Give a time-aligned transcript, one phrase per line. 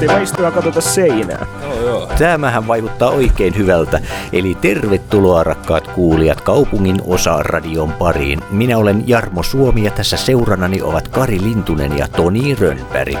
[0.00, 0.18] helposti.
[0.18, 1.46] Mä istun ja katsota seinää.
[1.62, 2.06] Joo, joo.
[2.18, 4.00] Tämähän vaikuttaa oikein hyvältä.
[4.32, 8.40] Eli tervetuloa rakkaat kuulijat kaupungin osa radion pariin.
[8.50, 13.18] Minä olen Jarmo Suomi ja tässä seurannani ovat Kari Lintunen ja Toni Rönnberg.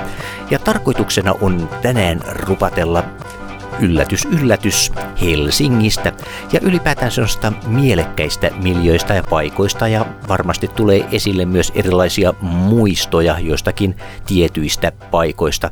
[0.50, 3.04] Ja tarkoituksena on tänään rupatella
[3.80, 4.92] yllätys, yllätys
[5.22, 6.12] Helsingistä
[6.52, 13.96] ja ylipäätään sellaista mielekkäistä miljöistä ja paikoista ja varmasti tulee esille myös erilaisia muistoja joistakin
[14.26, 15.70] tietyistä paikoista.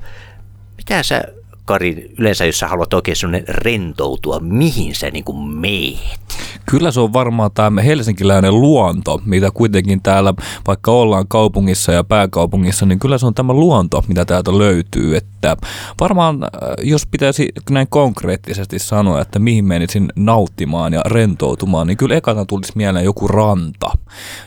[0.90, 1.22] Mitä sä
[1.66, 3.16] Kari, yleensä jos sä haluat oikein
[3.48, 6.26] rentoutua, mihin sä niin kuin meet?
[6.70, 10.34] Kyllä se on varmaan tämä helsinkiläinen luonto, mitä kuitenkin täällä,
[10.66, 15.16] vaikka ollaan kaupungissa ja pääkaupungissa, niin kyllä se on tämä luonto, mitä täältä löytyy.
[15.16, 15.56] Että
[16.00, 16.50] varmaan, äh,
[16.82, 22.72] jos pitäisi näin konkreettisesti sanoa, että mihin menisin nauttimaan ja rentoutumaan, niin kyllä ekana tulisi
[22.74, 23.90] mieleen joku ranta.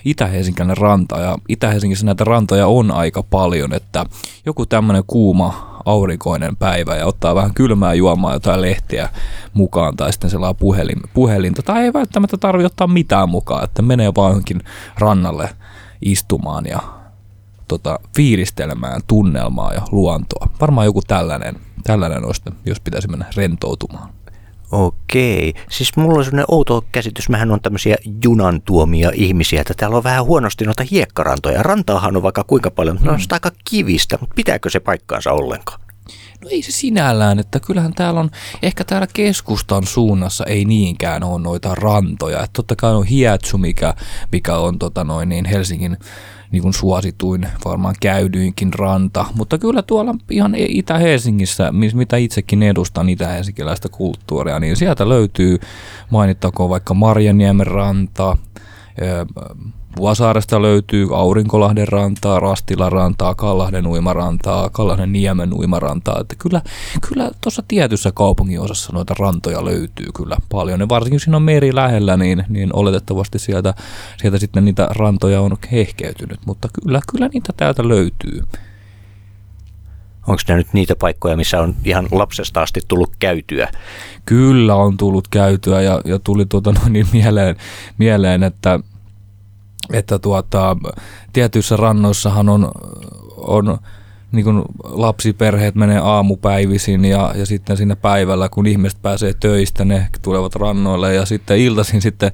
[0.05, 4.05] Itä-Helsinkiläinen ranta, ja Itä-Helsingissä näitä rantoja on aika paljon, että
[4.45, 9.09] joku tämmöinen kuuma aurinkoinen päivä ja ottaa vähän kylmää juomaa jotain lehtiä
[9.53, 14.11] mukaan tai sitten sellainen puhelin, puhelinta tai ei välttämättä tarvitse ottaa mitään mukaan, että menee
[14.15, 14.61] vaan johonkin
[14.97, 15.49] rannalle
[16.01, 16.79] istumaan ja
[17.67, 20.47] tota, fiilistelemään tunnelmaa ja luontoa.
[20.61, 24.09] Varmaan joku tällainen, tällainen olisi, jos pitäisi mennä rentoutumaan.
[24.71, 25.53] Okei.
[25.69, 27.29] Siis mulla on sellainen outo käsitys.
[27.29, 31.63] Mähän on tämmöisiä junan tuomia ihmisiä, että täällä on vähän huonosti noita hiekkarantoja.
[31.63, 33.15] Rantaahan on vaikka kuinka paljon, mutta mm.
[33.15, 35.81] on aika kivistä, mutta pitääkö se paikkaansa ollenkaan?
[36.43, 38.29] No ei se sinällään, että kyllähän täällä on,
[38.61, 42.43] ehkä täällä keskustan suunnassa ei niinkään ole noita rantoja.
[42.43, 43.93] Että totta kai on Hietsu, mikä,
[44.31, 45.97] mikä on tota noin, niin Helsingin
[46.51, 49.25] niin kuin suosituin, varmaan käydyinkin ranta.
[49.35, 55.57] Mutta kyllä tuolla ihan Itä-Helsingissä, mitä itsekin edustan itä-helsinkiläistä kulttuuria, niin sieltä löytyy,
[56.11, 58.37] mainittakoon vaikka Marjaniemen ranta,
[59.97, 66.19] Vuosaaresta löytyy Aurinkolahden rantaa, Rastilan rantaa, Kallahden uimarantaa, Kallahden niemen uimarantaa.
[66.19, 66.61] Että kyllä,
[67.09, 70.79] kyllä tuossa tietyssä kaupungin osassa noita rantoja löytyy kyllä paljon.
[70.79, 73.73] Ja varsinkin siinä on meri lähellä, niin, niin oletettavasti sieltä,
[74.17, 76.39] sieltä sitten niitä rantoja on hehkeytynyt.
[76.45, 78.41] Mutta kyllä, kyllä niitä täältä löytyy.
[80.27, 83.71] Onko nämä nyt niitä paikkoja, missä on ihan lapsesta asti tullut käytyä?
[84.25, 87.55] Kyllä on tullut käytyä ja, ja tuli tuota no niin mieleen,
[87.97, 88.79] mieleen, että
[89.93, 90.77] että tuota,
[91.33, 92.71] tietyissä rannoissahan on,
[93.37, 93.79] on
[94.31, 100.07] niin kuin lapsiperheet menee aamupäivisin ja, ja sitten siinä päivällä, kun ihmiset pääsee töistä, ne
[100.21, 102.31] tulevat rannoille ja sitten iltaisin sitten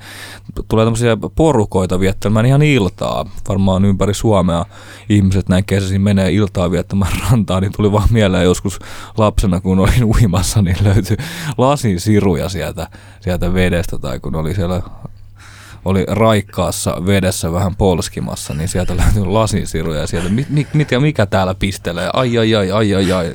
[0.68, 3.26] tulee tämmöisiä porukoita viettämään ihan iltaa.
[3.50, 4.66] Varmaan ympäri Suomea
[5.10, 8.80] ihmiset näin kesäisin menee iltaa viettämään rantaa, niin tuli vaan mieleen joskus
[9.18, 11.18] lapsena, kun olin uimassa, niin löytyi
[11.58, 12.88] lasin siruja sieltä,
[13.20, 14.82] sieltä vedestä tai kun oli siellä
[15.86, 21.00] oli raikkaassa vedessä vähän polskimassa, niin sieltä löytyi lasinsiruja ja sieltä, mit, mit, mit ja
[21.00, 23.34] mikä täällä pistelee, ai ai ai ai ai ai,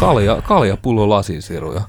[0.00, 1.80] kalja, kalja pullo lasinsiruja.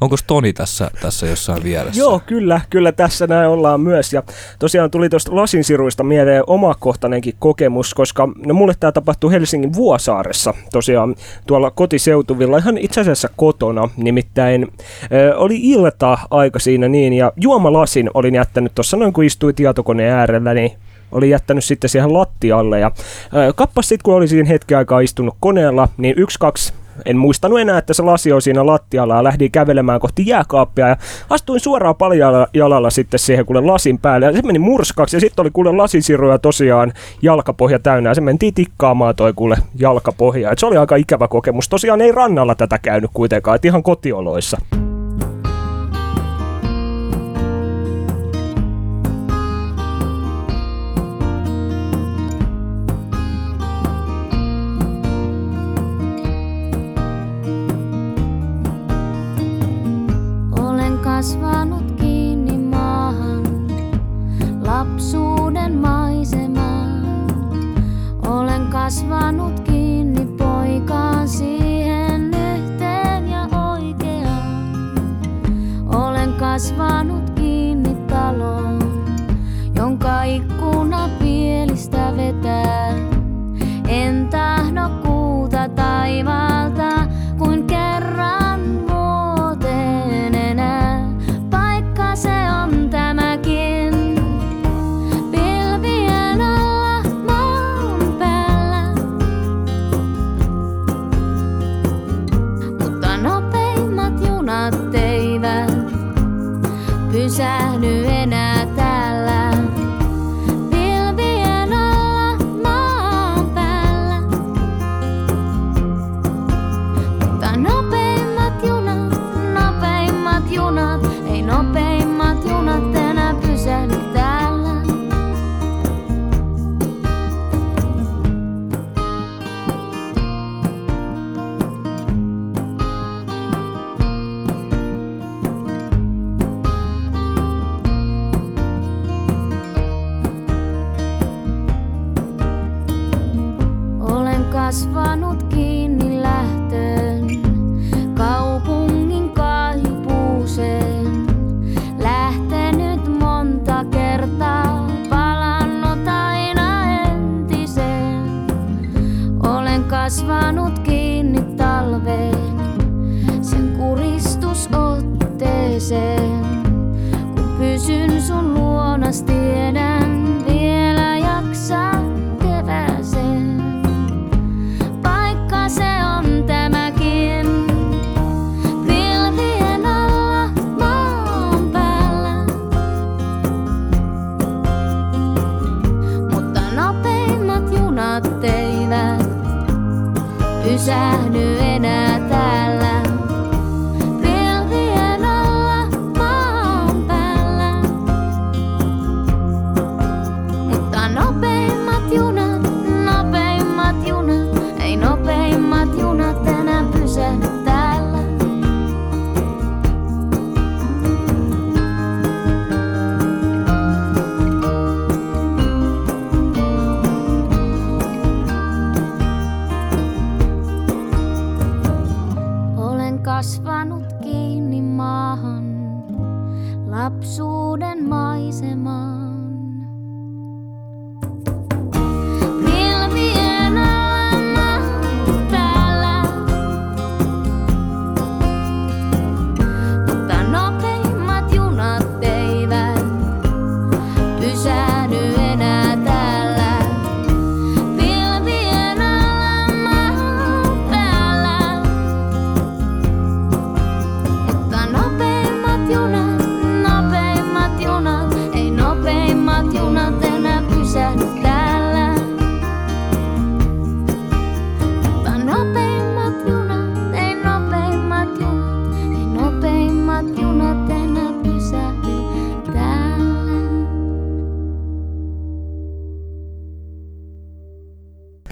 [0.00, 2.00] Onko Toni tässä, tässä jossain vieressä?
[2.00, 4.12] Joo, kyllä, kyllä tässä näin ollaan myös.
[4.12, 4.22] Ja
[4.58, 11.14] tosiaan tuli tuosta lasinsiruista mieleen omakohtainenkin kokemus, koska no mulle tämä tapahtui Helsingin Vuosaaressa, tosiaan
[11.46, 13.88] tuolla kotiseutuvilla, ihan itse asiassa kotona.
[13.96, 14.62] Nimittäin
[15.02, 20.14] äh, oli ilta aika siinä niin, ja juomalasin olin jättänyt tuossa noin kun istui tietokoneen
[20.14, 20.72] äärellä, niin
[21.12, 22.80] oli jättänyt sitten siihen lattialle.
[22.80, 22.90] Ja
[23.56, 26.72] kappas sitten, kun oli siinä hetken aikaa istunut koneella, niin yksi, kaksi
[27.04, 30.96] en muistanut enää, että se lasi on siinä lattialla ja lähdin kävelemään kohti jääkaappia ja
[31.30, 35.42] astuin suoraan paljalla jalalla sitten siihen kuule lasin päälle ja se meni murskaksi ja sitten
[35.42, 36.92] oli kuule lasisiruja tosiaan
[37.22, 40.50] jalkapohja täynnä ja se mentiin tikkaamaan toi kuule jalkapohja.
[40.50, 41.68] Et se oli aika ikävä kokemus.
[41.68, 44.58] Tosiaan ei rannalla tätä käynyt kuitenkaan, että ihan kotioloissa.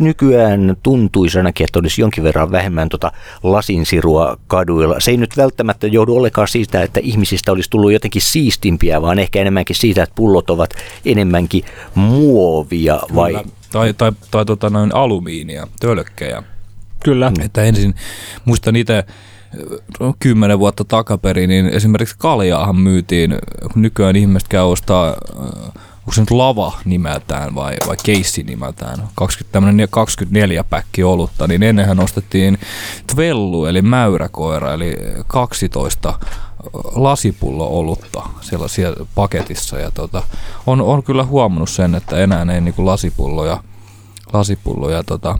[0.08, 3.12] Nykyään tuntuisi ainakin, että olisi jonkin verran vähemmän tota
[3.42, 5.00] lasinsirua kaduilla.
[5.00, 9.40] Se ei nyt välttämättä joudu ollenkaan siitä, että ihmisistä olisi tullut jotenkin siistimpiä, vaan ehkä
[9.40, 10.70] enemmänkin siitä, että pullot ovat
[11.04, 11.64] enemmänkin
[11.94, 13.32] muovia vai...
[13.32, 13.44] Kyllä.
[13.72, 16.42] Tai, tai, tai tota noin alumiinia, tölkkejä.
[17.04, 17.32] Kyllä.
[17.44, 17.94] Että ensin,
[18.44, 19.04] muistan itse
[20.00, 23.34] no, kymmenen vuotta takaperin, niin esimerkiksi kaljaahan myytiin,
[23.72, 25.72] kun nykyään ihmiset käy ostaa, äh,
[26.08, 31.62] onko se nyt lava nimeltään vai, vai keissi nimeltään, 20, tämmöinen 24 päkki olutta, niin
[31.62, 32.58] ennenhän ostettiin
[33.12, 34.96] tvellu eli mäyräkoira, eli
[35.26, 36.18] 12
[36.94, 39.78] lasipullo olutta sellaisia paketissa.
[39.78, 40.22] Ja tota,
[40.66, 43.62] on, on kyllä huomannut sen, että enää ei niinku lasipulloja,
[44.32, 45.38] lasipulloja tota,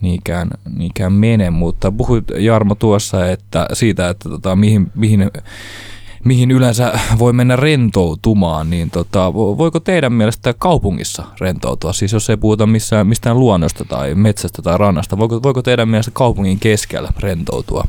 [0.00, 5.30] niinkään, niinkään mene, mutta puhuit Jarmo tuossa että siitä, että tota, mihin, mihin,
[6.24, 11.92] mihin yleensä voi mennä rentoutumaan, niin tota, vo- voiko teidän mielestä kaupungissa rentoutua?
[11.92, 16.10] Siis jos ei puhuta missään, mistään luonnosta tai metsästä tai rannasta, voiko, voiko teidän mielestä
[16.14, 17.84] kaupungin keskellä rentoutua?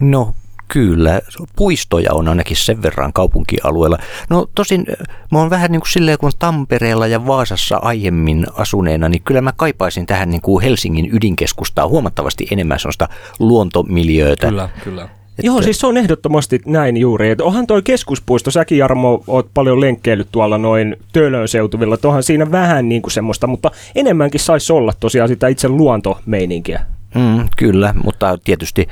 [0.00, 0.34] No
[0.68, 1.20] kyllä,
[1.56, 3.98] puistoja on ainakin sen verran kaupunkialueella.
[4.30, 9.08] No tosin äh, mä oon vähän niin kuin silleen, kun Tampereella ja Vaasassa aiemmin asuneena,
[9.08, 13.08] niin kyllä mä kaipaisin tähän niin kuin Helsingin ydinkeskustaa huomattavasti enemmän sellaista
[13.38, 14.46] luontomiljöötä.
[14.46, 15.08] Kyllä, kyllä.
[15.42, 17.30] Joo, siis se on ehdottomasti näin juuri.
[17.30, 22.22] Et onhan toi keskuspuisto, säkin Jarmo, oot paljon lenkkeillyt tuolla noin Töölön seutuvilla, että onhan
[22.22, 26.84] siinä vähän niin kuin semmoista, mutta enemmänkin saisi olla tosiaan sitä itse luontomeininkiä.
[27.14, 28.88] Mm, kyllä, mutta tietysti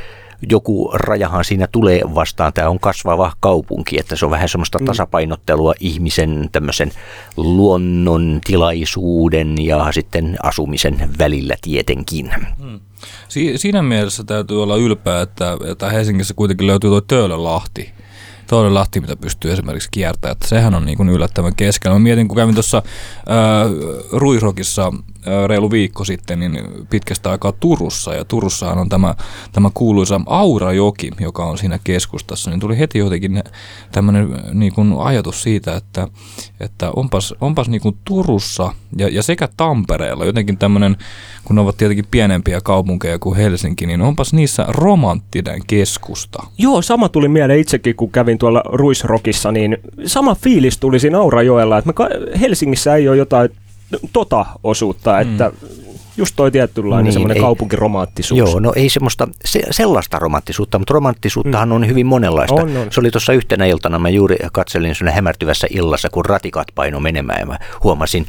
[0.51, 2.53] joku rajahan siinä tulee vastaan.
[2.53, 6.91] Tämä on kasvava kaupunki, että se on vähän semmoista tasapainottelua ihmisen tämmöisen
[7.37, 12.31] luonnon tilaisuuden ja sitten asumisen välillä tietenkin.
[13.29, 17.93] Si- siinä mielessä täytyy olla ylpeä, että, että Helsingissä kuitenkin löytyy tuo Töölönlahti.
[18.47, 21.95] Töölönlahti, mitä pystyy esimerkiksi kiertämään, että sehän on niin kuin yllättävän keskellä.
[21.95, 22.83] Mä mietin, kun kävin tuossa
[24.13, 25.14] Ruisrokissa ää,
[25.47, 26.59] reilu viikko sitten, niin
[26.91, 29.15] pitkästä aikaa Turussa, ja Turussahan on tämä,
[29.53, 33.43] tämä kuuluisa Aurajoki, joka on siinä keskustassa, niin tuli heti jotenkin
[33.93, 34.73] tämmöinen niin
[35.05, 36.09] ajatus siitä, että,
[36.61, 40.25] että onpas, onpas niin kuin Turussa ja, ja sekä Tampereella.
[40.25, 40.97] Jotenkin tämmöinen,
[41.45, 46.43] kun ne ovat tietenkin pienempiä kaupunkeja kuin Helsinki, niin onpas niissä romanttinen keskusta.
[46.59, 49.77] Joo, sama tuli mieleen itsekin, kun kävin tuolla Ruisrokissa, niin
[50.07, 52.09] sama fiilis tuli siinä Aurajoella, että me
[52.41, 53.51] Helsingissä ei ole jotain
[54.13, 55.53] tota osuutta, että
[56.17, 58.39] just toi tietynlainen Niin, semmoinen ei- kaupunkiromaattisuus.
[58.39, 62.55] Joo, no ei semmoista se, sellaista romanttisuutta, mutta romanttisuuttahan on hyvin monenlaista.
[62.55, 62.87] On, on.
[62.93, 67.41] Se oli tuossa yhtenä iltana, mä juuri katselin sinne hämärtyvässä illassa, kun ratikat paino menemään
[67.41, 68.27] ja mä huomasin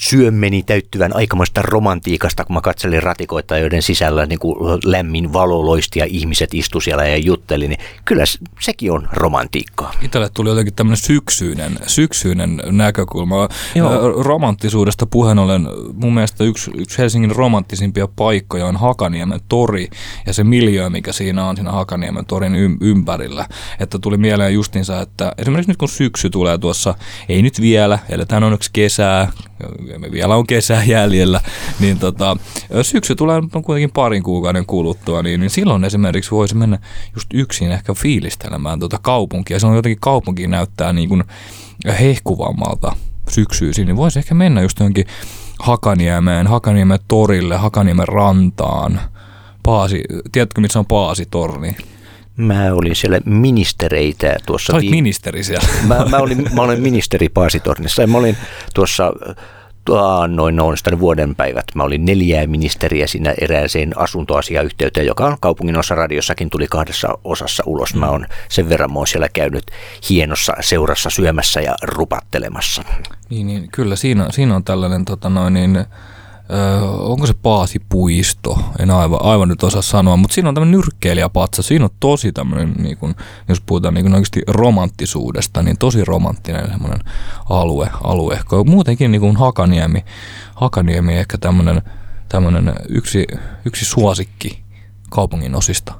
[0.00, 5.98] syömmeni täyttyvän aikamoista romantiikasta, kun mä katselin ratikoita, joiden sisällä niin kuin lämmin valo loisti
[5.98, 8.24] ja ihmiset istu siellä ja jutteli, niin kyllä
[8.60, 9.94] sekin on romantiikkaa.
[10.02, 13.48] Itselle tuli jotenkin tämmöinen syksyinen, syksyinen näkökulma.
[13.74, 14.22] Joo.
[14.22, 19.88] Romanttisuudesta puheen ollen mun mielestä yksi, yksi Helsingin romanttisimpia paikkoja on Hakaniemen tori
[20.26, 23.46] ja se miljö, mikä siinä on siinä Hakaniemen torin ympärillä.
[23.80, 26.94] Että tuli mieleen justinsa, että esimerkiksi nyt kun syksy tulee tuossa,
[27.28, 29.32] ei nyt vielä, eletään onneksi kesää,
[29.98, 31.40] me vielä on kesä jäljellä,
[31.80, 32.36] niin tota,
[32.82, 36.78] syksy tulee kuitenkin parin kuukauden kuluttua, niin, niin silloin esimerkiksi voisi mennä
[37.14, 39.58] just yksin ehkä fiilistelemään tuota kaupunkia.
[39.58, 41.24] Se on jotenkin kaupunki näyttää niin kuin
[42.00, 42.96] hehkuvammalta
[43.28, 45.06] syksyisin, niin voisi ehkä mennä just johonkin
[45.60, 49.00] Hakaniemeen, Hakaniemen torille, Hakaniemen rantaan.
[49.62, 51.76] Paasi, tiedätkö missä on Paasitorni?
[52.36, 54.72] Mä olin siellä ministereitä tuossa.
[54.72, 55.68] Sä olit vi- ministeri siellä.
[55.86, 58.36] Mä, mä, olin, mä olin ministeri Paasitornissa ja mä olin
[58.74, 59.12] tuossa
[60.28, 61.64] noin noin vuoden päivät.
[61.74, 67.62] Mä olin neljää ministeriä siinä erääseen asuntoasiayhteyteen, joka on kaupungin osa radiossakin tuli kahdessa osassa
[67.66, 67.94] ulos.
[67.94, 69.64] Mä oon sen verran oon siellä käynyt
[70.10, 72.82] hienossa seurassa syömässä ja rupattelemassa.
[73.30, 75.84] Niin, niin kyllä siinä, siinä on tällainen tota noin, niin,
[76.52, 81.62] Öö, onko se Paasipuisto, en aivan, aivan nyt osaa sanoa, mutta siinä on tämmöinen nyrkkeilijäpatsa,
[81.62, 83.14] siinä on tosi tämmöinen, niin kun,
[83.48, 87.00] jos puhutaan niin kun oikeasti romanttisuudesta, niin tosi romanttinen semmoinen
[87.50, 88.38] alue, alue.
[88.66, 90.04] Muutenkin niin kuin Hakaniemi,
[90.54, 91.82] Hakaniemi ehkä tämmöinen,
[92.28, 93.26] tämmöinen yksi,
[93.64, 94.62] yksi suosikki
[95.10, 95.94] kaupungin osista.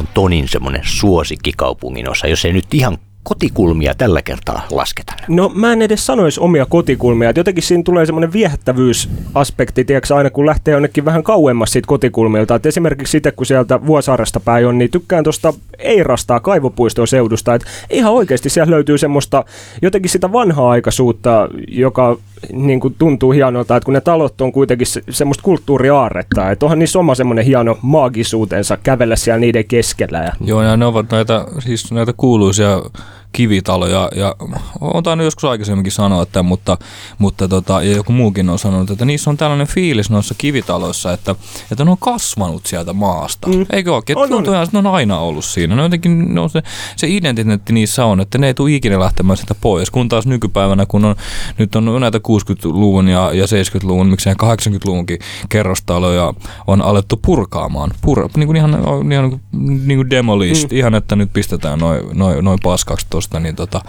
[0.00, 5.14] On Tonin semmoinen suosikkikaupungin osa, jos ei nyt ihan kotikulmia tällä kertaa lasketa?
[5.28, 7.30] No mä en edes sanoisi omia kotikulmia.
[7.30, 12.54] että Jotenkin siinä tulee semmoinen viehättävyysaspekti, tiedätkö, aina kun lähtee jonnekin vähän kauemmas siitä kotikulmilta.
[12.54, 17.54] Et esimerkiksi sitten, kun sieltä Vuosaaresta päin on, niin tykkään tuosta Eirastaa kaivopuiston seudusta.
[17.54, 19.44] Et ihan oikeasti siellä löytyy semmoista
[19.82, 22.16] jotenkin sitä vanhaa aikaisuutta, joka
[22.52, 26.78] niin kuin tuntuu hienolta, että kun ne talot on kuitenkin se, semmoista kulttuuriaarretta, että onhan
[26.78, 30.18] niissä oma semmoinen hieno maagisuutensa kävellä siellä niiden keskellä.
[30.18, 30.32] Ja...
[30.40, 32.82] Joo, ja ne ovat näitä, siis näitä kuuluisia
[33.32, 34.36] kivitaloja, ja
[34.80, 36.78] on tainnut joskus aikaisemminkin sanoa tämän, mutta,
[37.18, 41.34] mutta tota, ja joku muukin on sanonut, että niissä on tällainen fiilis noissa kivitaloissa, että,
[41.72, 43.48] että ne on kasvanut sieltä maasta.
[43.48, 43.66] Mm.
[43.72, 44.18] Eikö oikein?
[44.18, 44.40] On, on.
[44.40, 45.76] että ne on aina ollut siinä.
[45.76, 46.62] Ne on jotenkin, no se,
[46.96, 50.86] se identiteetti niissä on, että ne ei tule ikinä lähtemään sitä pois, kun taas nykypäivänä,
[50.86, 51.16] kun on,
[51.58, 56.34] nyt on näitä 60-luvun ja, ja 70-luvun, miksei 80-luvunkin kerrostaloja
[56.66, 57.90] on alettu purkaamaan.
[58.00, 58.78] Pur, niin kuin ihan,
[59.12, 59.40] ihan
[59.86, 60.76] niin kuin demolist, mm.
[60.76, 63.80] ihan että nyt pistetään noin noi, noi paskaksi tuosta, niin, tota,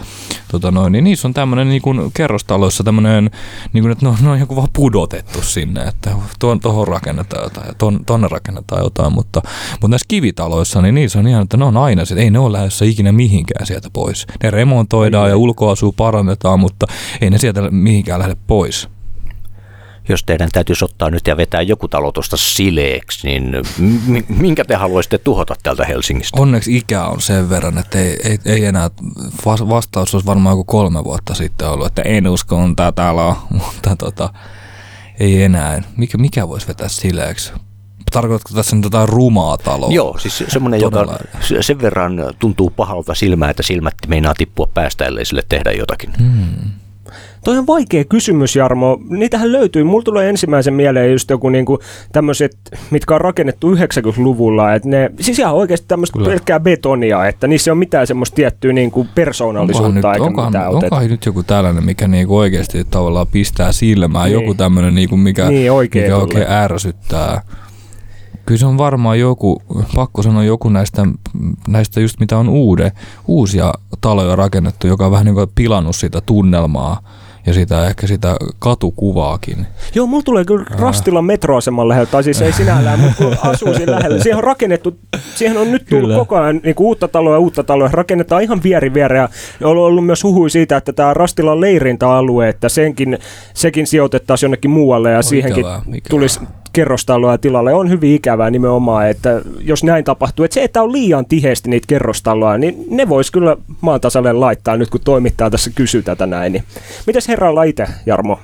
[0.50, 3.30] tota noin, niin niissä on tämmöinen niin kuin kerrostaloissa tämmöinen,
[3.72, 7.44] niin kuin, että ne on, ne on joku vaan pudotettu sinne, että tuon, tuohon rakennetaan
[7.44, 11.56] jotain ja ton, tonne rakennetaan jotain, mutta, mutta näissä kivitaloissa, niin niissä on ihan, että
[11.56, 14.26] ne on aina, että ei ne ole lähdössä ikinä mihinkään sieltä pois.
[14.42, 16.86] Ne remontoidaan ja ulkoasua parannetaan, mutta
[17.20, 18.88] ei ne sieltä mihinkään lähde pois
[20.08, 23.52] jos teidän täytyisi ottaa nyt ja vetää joku talo tuosta sileeksi, niin
[24.28, 26.40] minkä te haluaisitte tuhota täältä Helsingistä?
[26.40, 28.90] Onneksi ikä on sen verran, että ei, ei, ei enää,
[29.46, 33.96] vastaus olisi varmaan joku kolme vuotta sitten ollut, että en usko, on täällä on, mutta
[33.96, 34.30] tota,
[35.20, 35.82] ei enää.
[35.96, 37.52] Mikä, mikä voisi vetää sileeksi?
[38.12, 39.92] Tarkoitatko tässä nyt jotain rumaa taloa?
[39.92, 41.18] Joo, siis semmoinen, joka
[41.60, 46.12] sen verran tuntuu pahalta silmää, että silmät meinaa tippua päästä, ellei sille tehdä jotakin.
[46.18, 46.81] Hmm.
[47.44, 49.00] Toi on vaikea kysymys, Jarmo.
[49.08, 49.84] Niitähän löytyy.
[49.84, 51.78] Mulla tulee ensimmäisen mieleen just joku niinku
[52.12, 52.56] tämmöiset,
[52.90, 54.74] mitkä on rakennettu 90-luvulla.
[54.74, 58.72] Että ne, siis ihan oikeasti tämmöistä pelkkää betonia, että niissä ei ole mitään semmoista tiettyä
[58.72, 63.26] niinku persoonallisuutta onkohan nyt, eikä onkohan, mitään onkohan nyt joku tällainen, mikä niinku oikeasti tavallaan
[63.26, 64.24] pistää silmään.
[64.24, 64.40] Niin.
[64.40, 67.42] Joku tämmöinen, niinku, mikä, niin, oikein mikä oikein ärsyttää.
[68.46, 69.62] Kyllä se on varmaan joku,
[69.94, 71.06] pakko sanoa joku näistä,
[71.68, 72.92] näistä just mitä on uude,
[73.26, 77.02] uusia taloja rakennettu, joka on vähän niin kuin pilannut sitä tunnelmaa
[77.46, 79.66] ja sitä ehkä sitä katukuvaakin.
[79.94, 83.92] Joo, mulla tulee kyllä Rastilan metroaseman lähellä, tai siis ei sinällään, mutta kun asuu siinä
[83.92, 84.22] lähellä.
[84.22, 84.98] Siihen on rakennettu,
[85.34, 86.18] siihen on nyt tullut kyllä.
[86.18, 87.88] koko ajan niin kuin uutta taloa ja uutta taloa.
[87.92, 89.28] Rakennetaan ihan vieri viereen.
[89.60, 93.18] Ja on ollut myös huhui siitä, että tämä Rastilan leirintäalue, että senkin,
[93.54, 96.00] sekin sijoitettaisiin jonnekin muualle ja siihenkin ikävää, ikävää.
[96.10, 96.40] tulisi
[96.72, 101.26] kerrostaloja tilalle on hyvin ikävää nimenomaan, että jos näin tapahtuu, että se, että on liian
[101.26, 106.02] tiheesti niitä kerrostaloja, niin ne vois kyllä maan tasalle laittaa nyt, kun toimittaa tässä kysyy
[106.02, 106.52] tätä näin.
[106.52, 106.64] Niin.
[107.06, 108.38] Mitäs herralla itse, Jarmo?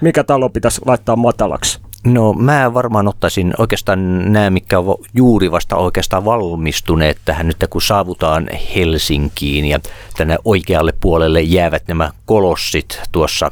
[0.00, 1.80] Mikä talo pitäisi laittaa matalaksi?
[2.04, 7.82] No mä varmaan ottaisin oikeastaan nämä, mitkä ovat juuri vasta oikeastaan valmistuneet tähän nyt, kun
[7.82, 9.80] saavutaan Helsinkiin ja
[10.16, 13.50] tänne oikealle puolelle jäävät nämä kolossit tuossa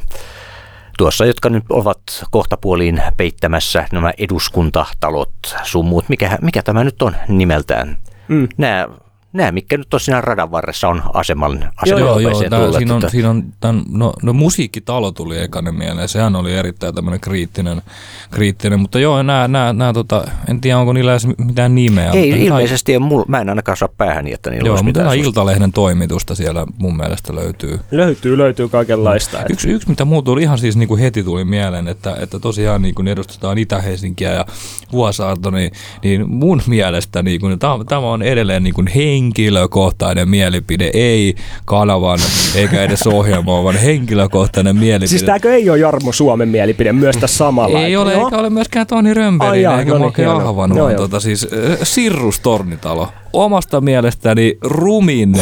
[0.98, 1.98] tuossa, jotka nyt ovat
[2.30, 6.08] kohtapuoliin peittämässä nämä eduskuntatalot, sun muut.
[6.08, 7.96] Mikä, mikä tämä nyt on nimeltään?
[8.28, 8.48] Mm.
[8.58, 8.88] Nämä
[9.34, 13.08] nämä, mitkä nyt tosiaan radan varressa on aseman, aseman Joo, joo, tää, siinä on, että...
[13.08, 17.82] siinä on tämän, no, no, musiikkitalo tuli ekana mieleen, sehän oli erittäin tämmöinen kriittinen,
[18.30, 22.10] kriittinen, mutta joo, nämä, nämä, nämä tota, en tiedä onko niillä edes mitään nimeä.
[22.10, 23.02] Ei, mutta ilmeisesti ihan...
[23.02, 27.34] mul, mä en ainakaan saa päähän, että niillä Joo, mutta Iltalehden toimitusta siellä mun mielestä
[27.34, 27.80] löytyy.
[27.90, 29.38] Löytyy, löytyy kaikenlaista.
[29.38, 29.44] No.
[29.50, 32.82] Yksi, yksi, mitä muu tuli ihan siis niin kuin heti tuli mieleen, että, että tosiaan
[32.82, 34.46] niin kuin edustetaan Itä-Helsinkiä ja
[34.92, 38.86] Vuosaarto, niin, niin mun mielestä niin kuin, tämä, tämä on edelleen niin kuin
[39.24, 41.34] henkilökohtainen mielipide, ei
[41.64, 42.18] kanavan
[42.54, 45.06] eikä edes ohjelmaa, vaan henkilökohtainen mielipide.
[45.06, 47.80] Siis tämäkö ei ole Jarmo Suomen mielipide myös tässä samalla?
[47.80, 48.24] Ei ole, no?
[48.24, 53.08] eikä ole myöskään Toni Römberin eikä no niin, Ahvan, vaan tota, siis äh, Sirrus Tornitalo.
[53.32, 55.36] Omasta mielestäni rumin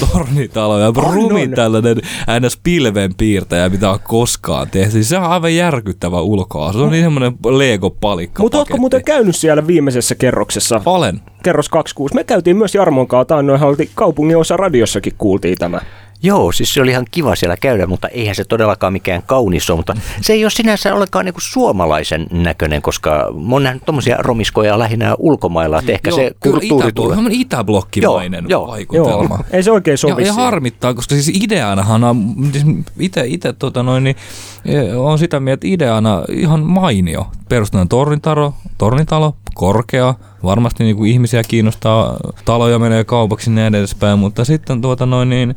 [0.00, 1.54] tornitalo ja rumin on.
[1.54, 1.96] tällainen
[2.40, 2.60] ns.
[2.62, 4.90] pilvenpiirtäjä, mitä on koskaan tehty.
[4.90, 6.72] Siis se on aivan järkyttävä ulkoa.
[6.72, 8.42] Se on niin semmoinen Lego-palikka.
[8.42, 10.80] Mutta ootko muuten käynyt siellä viimeisessä kerroksessa?
[10.86, 11.20] Olen.
[11.42, 12.14] Kerros 26.
[12.14, 13.60] Me käytiin myös Jarmon kanssa, noin
[13.94, 15.80] kaupungin osa radiossakin kuultiin tämä.
[16.22, 19.76] Joo, siis se oli ihan kiva siellä käydä, mutta eihän se todellakaan mikään kaunis ole,
[19.76, 23.10] mutta se ei ole sinänsä ollenkaan niin suomalaisen näköinen, koska
[23.48, 27.18] mä oon nähnyt tommosia romiskoja lähinnä ulkomailla, että ehkä joo, se kulttuuri itä, tulee.
[27.18, 29.34] Ihan itäblokkimainen joo, vaikutelma.
[29.34, 32.64] Joo, ei se oikein sovi ja, ja harmittaa, koska siis ideanahan on, siis
[32.98, 34.16] itse, itse tota noin, niin,
[34.64, 37.26] e, on sitä mieltä, että ideana ihan mainio.
[37.48, 44.44] Perustetaan tornitalo, tornitalo, korkea, varmasti niin kuin ihmisiä kiinnostaa, taloja menee kaupaksi ja edespäin, mutta
[44.44, 45.54] sitten tuota noin niin,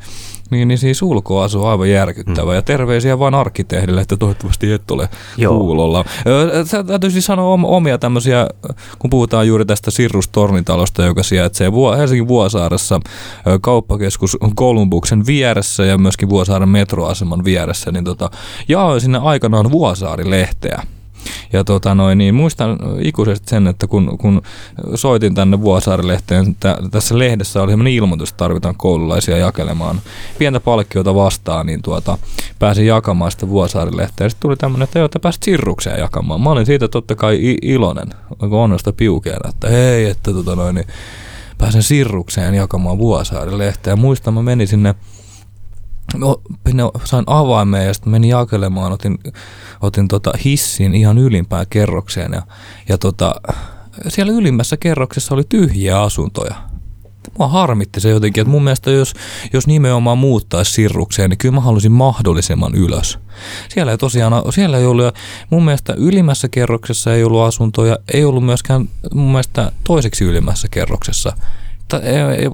[0.51, 2.51] Niin, niin siis ulkoasu on aivan järkyttävä.
[2.51, 2.55] Mm.
[2.55, 5.58] Ja terveisiä vaan arkkitehdille, että toivottavasti et ole Joo.
[5.58, 6.05] kuulolla.
[6.27, 8.47] Ö, sä Täytyy siis sanoa om- omia tämmöisiä,
[8.99, 12.99] kun puhutaan juuri tästä Sirrus-tornitalosta, joka sijaitsee Helsingin Vuosaaressa
[13.62, 18.29] kauppakeskus Kolumbuksen vieressä ja myöskin Vuosaaren metroaseman vieressä, niin tota,
[18.67, 20.84] jaoin sinne aikanaan Vuosaari-lehteä.
[21.53, 24.41] Ja tota noin, niin muistan ikuisesti sen, että kun, kun
[24.95, 30.01] soitin tänne Vuosaari-lehteen, tä, tässä lehdessä oli sellainen ilmoitus, että tarvitaan koululaisia jakelemaan
[30.38, 32.17] pientä palkkiota vastaan, niin tuota,
[32.59, 34.29] pääsin jakamaan sitä Vuosaari-lehteä.
[34.29, 36.41] Sitten tuli tämmöinen, että joo, että pääsit sirrukseen jakamaan.
[36.41, 38.07] Mä olin siitä totta kai iloinen,
[38.41, 40.88] onnesta piukeena, että hei, että tota noin, niin
[41.57, 43.95] pääsen sirrukseen jakamaan Vuosaari-lehteä.
[43.95, 44.95] Muistan, mä menin sinne
[46.19, 46.41] No,
[47.04, 49.19] sain avaimeen ja sitten menin jakelemaan, otin,
[49.82, 52.41] otin tota hissin ihan ylimpään kerrokseen ja,
[52.89, 53.36] ja tota,
[54.08, 56.56] siellä ylimmässä kerroksessa oli tyhjiä asuntoja.
[57.39, 59.13] Mua harmitti se jotenkin, että mun mielestä jos,
[59.54, 63.19] jos nimenomaan muuttaisi sirrukseen, niin kyllä mä halusin mahdollisimman ylös.
[63.69, 65.15] Siellä ei tosiaan, siellä ei ollut,
[65.49, 71.38] mun mielestä ylimmässä kerroksessa ei ollut asuntoja, ei ollut myöskään mun mielestä toiseksi ylimmässä kerroksessa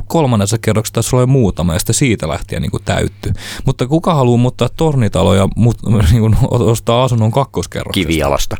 [0.07, 3.33] kolmannessa kerroksessa olla jo muutama ja sitten siitä lähtien niin kuin täytty.
[3.65, 5.77] Mutta kuka haluaa muuttaa tornitaloja mut,
[6.11, 8.07] niin ostaa asunnon kakkoskerroksesta?
[8.07, 8.55] Kivialasta.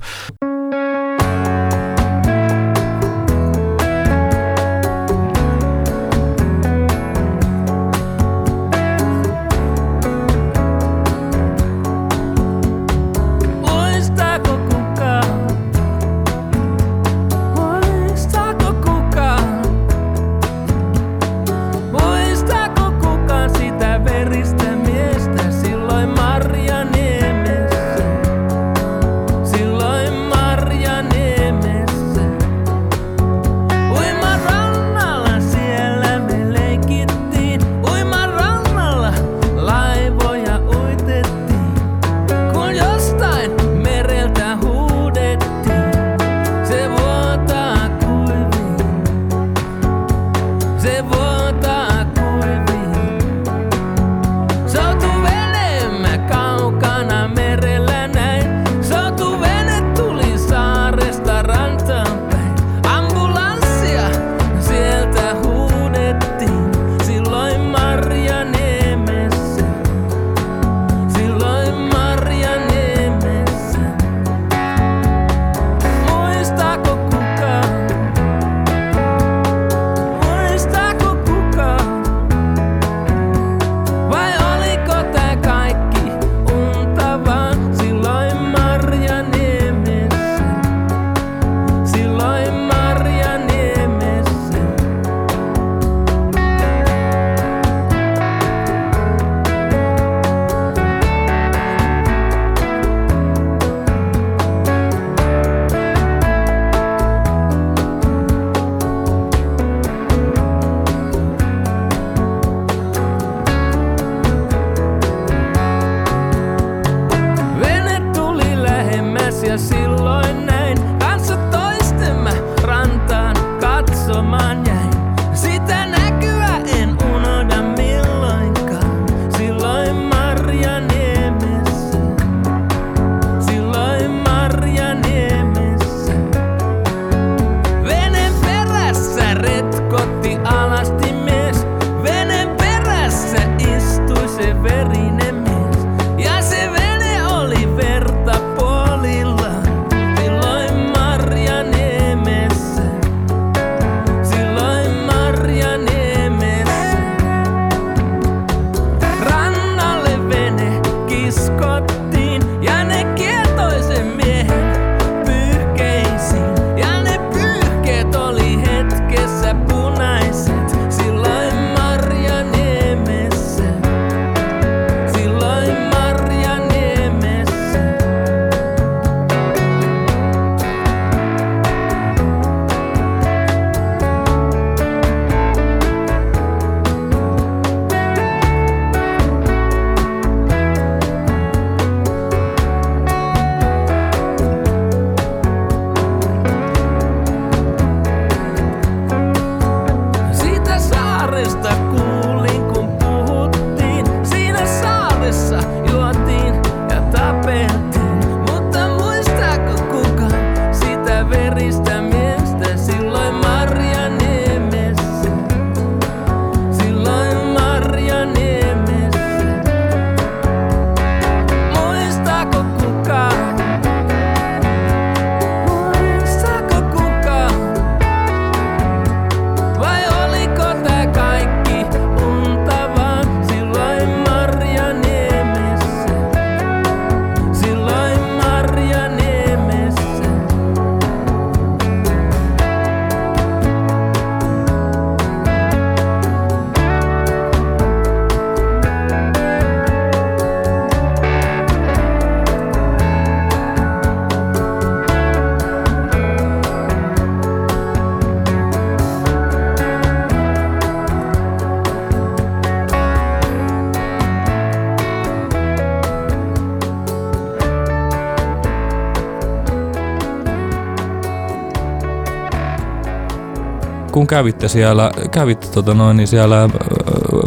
[274.12, 276.70] Kun kävitte siellä, kävitte tota noin, niin siellä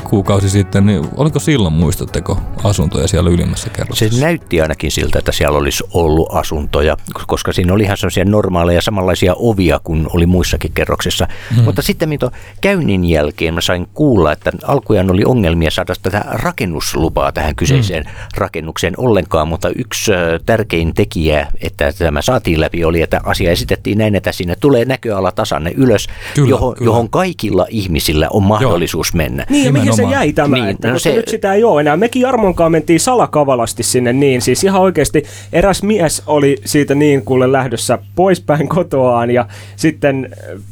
[0.04, 4.24] kuukausi sitten, niin oliko silloin, muistatteko, asuntoja siellä ylimmässä Se kerroksessa?
[4.24, 6.96] näytti ainakin siltä, että siellä olisi ollut asuntoja,
[7.26, 11.28] koska siinä oli ihan sellaisia normaaleja samanlaisia ovia kuin oli muissakin kerroksissa.
[11.54, 11.64] Hmm.
[11.64, 17.32] Mutta sitten mitä käynnin jälkeen mä sain kuulla, että alkujaan oli ongelmia saada tätä rakennuslupaa
[17.32, 18.14] tähän kyseiseen hmm.
[18.36, 20.12] rakennukseen ollenkaan, mutta yksi
[20.46, 25.32] tärkein tekijä, että tämä saatiin läpi, oli, että asia esitettiin näin, että sinne tulee näköala
[25.32, 26.88] tasanne ylös, Kyllä, johon, kyllä.
[26.88, 29.46] johon kaikilla ihmisillä on mahdollisuus mennä.
[29.50, 30.56] Niin, ja mihin se jäi tämä?
[30.56, 31.96] Niin, että, no koska se- nyt sitä ei ole enää.
[31.96, 34.42] Mekin Jarmonkaan mentiin salakavalasti sinne niin.
[34.42, 40.28] Siis ihan oikeasti eräs mies oli siitä niin kuule lähdössä poispäin kotoaan ja sitten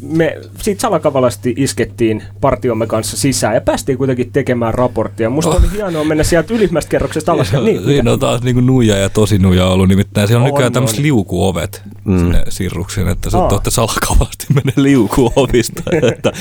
[0.09, 5.31] me siitä salakavalasti iskettiin partiomme kanssa sisään ja päästiin kuitenkin tekemään raporttia.
[5.31, 5.57] Musta Oh.
[5.57, 7.53] oli hienoa mennä sieltä ylimmästä kerroksesta alas.
[7.53, 10.55] Joo, Niin, siinä on taas niinku nuija ja tosi nuija ollut, nimittäin siellä on, On,
[10.55, 12.19] nykyään tämmöiset liukuovet mm.
[12.19, 13.49] sinne sirrukseen, että sä Aa.
[13.49, 15.72] tuotte salakavasti mene liukuovista.
[16.13, 16.33] että,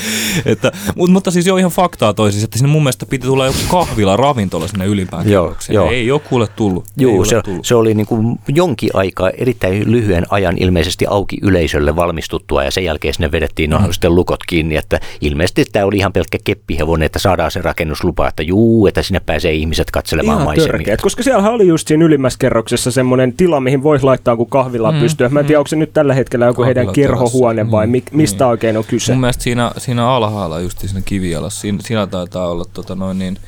[0.46, 3.46] että, mutta, mutta siis jo ihan faktaa toi siis, että sinne mun mielestä piti tulla
[3.46, 5.90] joku kahvila, ravintola sinne ylimpään Joo, joo.
[5.90, 6.84] Ei ole kuule tullut.
[6.96, 7.66] Joo, ole se, tullut.
[7.66, 12.84] se oli niin kuin jonkin aikaa erittäin lyhyen ajan ilmeisesti auki yleisölle valmistuttua ja sen
[12.84, 13.76] jälkeen sinne vedettiin Mm.
[13.86, 18.28] no, sitten lukot kiinni, että ilmeisesti tämä oli ihan pelkkä keppihevonen, että saadaan se rakennuslupa,
[18.28, 20.72] että juu, että sinne pääsee ihmiset katselemaan Ihan maisemia.
[20.72, 24.92] törkeät, koska siellä oli just siinä ylimmässä kerroksessa semmoinen tila, mihin voisi laittaa kun kahvila
[24.92, 25.28] mm, pystyy.
[25.28, 28.50] Mä en tiedä, onko se nyt tällä hetkellä joku heidän kerhohuone vai mi- mistä Niin.
[28.50, 29.14] oikein on kyse.
[29.22, 33.38] Mielestä siinä, siinä alhaalla, just siinä kivialassa, siinä, siinä taitaa olla tota noin niin,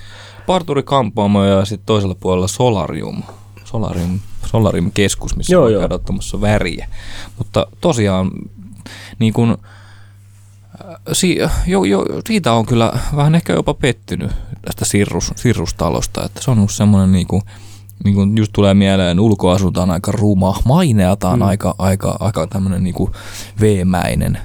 [0.46, 3.22] parturi kampaamo ja sitten toisella puolella solarium.
[3.64, 5.80] Solarium, solarium keskus, missä Joo, voi joo.
[5.80, 6.88] käydä ottamassa väriä.
[7.38, 8.30] Mutta tosiaan,
[9.18, 9.58] niin kun,
[10.84, 14.30] äh, si, jo, jo, siitä on kyllä vähän ehkä jopa pettynyt
[14.64, 17.42] tästä sirrus, sirrustalosta, että se on just semmoinen niin kuin,
[18.04, 21.46] niin kuin just tulee mieleen, ulkoasunta on aika ruma, maineeltaan mm.
[21.46, 23.12] aika, aika, aika tämmöinen niin kuin
[23.60, 24.38] veemäinen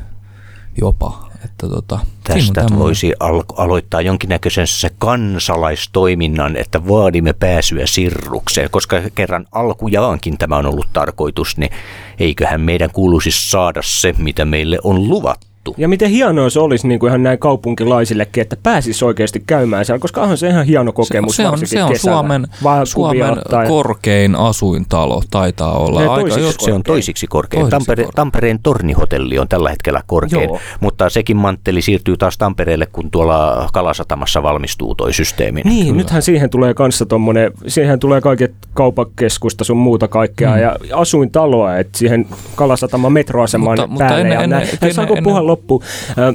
[0.82, 1.30] jopa.
[1.46, 9.46] Että tota, Tästä voisi al- aloittaa jonkinnäköisen se kansalaistoiminnan, että vaadimme pääsyä sirrukseen, koska kerran
[9.52, 11.72] alkujaankin tämä on ollut tarkoitus, niin
[12.20, 15.49] eiköhän meidän kuuluisi saada se, mitä meille on luvattu.
[15.78, 20.00] Ja miten hienoa se olisi niin kuin ihan näin kaupunkilaisillekin, että pääsisi oikeasti käymään siellä,
[20.00, 22.16] koska onhan se ihan hieno kokemus se on, varsinkin se on kesällä.
[22.18, 22.48] Suomen,
[22.84, 26.00] Suomen ja- korkein asuintalo, taitaa olla.
[26.02, 27.62] Ne Aika toisiksi joskus- Se on toisiksi korkein.
[27.62, 28.16] Toisiksi Tampere, korkein.
[28.16, 30.60] Tampereen tornihotelli on tällä hetkellä korkein, Joo.
[30.80, 35.62] mutta sekin mantteli siirtyy taas Tampereelle, kun tuolla Kalasatamassa valmistuu toi systeemi.
[35.66, 35.98] Niin, Kyllä.
[35.98, 40.62] nythän siihen tulee kanssa tommonen, siihen tulee kaiket kaupakeskusta sun muuta kaikkea mm.
[40.62, 44.22] ja asuintaloa, että siihen Kalasatama metroasemaan Mutta- mutta päälle.
[44.22, 44.70] ennen- ja ennen- näin.
[44.82, 45.84] ennen- Saanko ennen- puhua loppuun?
[46.18, 46.34] Ö,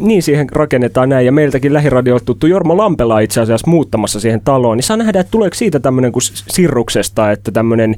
[0.00, 4.76] niin siihen rakennetaan näin, ja meiltäkin lähiradio tuttu Jorma Lampela itse asiassa muuttamassa siihen taloon,
[4.76, 7.96] niin saa nähdä, että tuleeko siitä tämmöinen kuin sirruksesta, että tämmöinen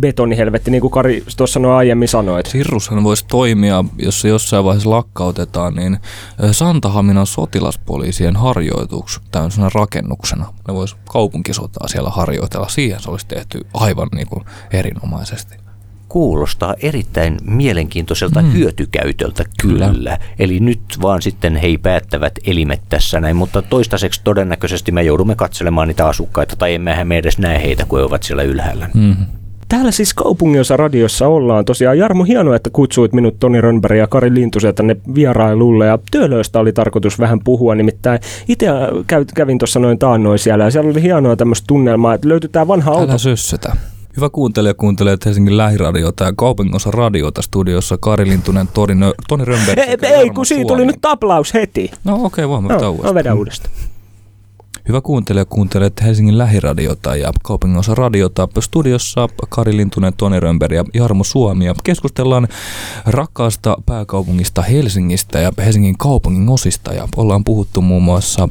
[0.00, 2.46] betonihelvetti, niin kuin Kari tuossa sanoi aiemmin sanoit.
[2.46, 5.98] Sirrushan voisi toimia, jos se jossain vaiheessa lakkautetaan, niin
[6.52, 10.46] Santahaminan sotilaspoliisien harjoitus tämmöisenä rakennuksena.
[10.68, 12.68] Ne voisi kaupunkisotaa siellä harjoitella.
[12.68, 15.67] Siihen se olisi tehty aivan niin kuin erinomaisesti.
[16.08, 18.52] Kuulostaa erittäin mielenkiintoiselta mm.
[18.52, 19.88] hyötykäytöltä kyllä.
[19.88, 20.18] kyllä.
[20.38, 25.88] Eli nyt vaan sitten he päättävät elimet tässä näin, mutta toistaiseksi todennäköisesti me joudumme katselemaan
[25.88, 28.90] niitä asukkaita, tai emmehän me edes näe heitä, kun he ovat siellä ylhäällä.
[28.94, 29.26] Mm-hmm.
[29.68, 31.98] Täällä siis kaupunginosa radiossa ollaan tosiaan.
[31.98, 35.86] Jarmo, hienoa, että kutsuit minut Toni Rönnberg ja Kari Lintusen tänne vierailulle.
[35.86, 38.66] Ja työlöistä oli tarkoitus vähän puhua, nimittäin itse
[39.06, 40.64] käy- kävin tuossa noin taannoin siellä.
[40.64, 43.12] Ja siellä oli hienoa tämmöistä tunnelmaa, että löytyy tää vanha auto.
[43.12, 43.76] Älä.
[44.18, 48.94] Hyvä kuuntelija kuuntelee Helsingin lähiradiota ja kaupunginosa radiota studiossa Kari Lintunen, Toni,
[49.28, 49.78] Toni Rönnberg.
[49.78, 51.90] Ei, ei kun siitä tuli nyt taplaus heti.
[52.04, 53.14] No okei, okay, voimme No, no uudestaan.
[53.14, 53.74] vedä uudestaan.
[54.88, 58.48] Hyvä kuuntelija, kuuntelet Helsingin lähiradiota ja kaupunginosa radiota.
[58.60, 61.64] Studiossa Kari Lintunen, Toni Rönnberg ja Jarmo Suomi.
[61.64, 62.48] Ja keskustellaan
[63.06, 66.92] rakkaasta pääkaupungista Helsingistä ja Helsingin kaupungin osista.
[66.92, 68.48] Ja ollaan puhuttu muun muassa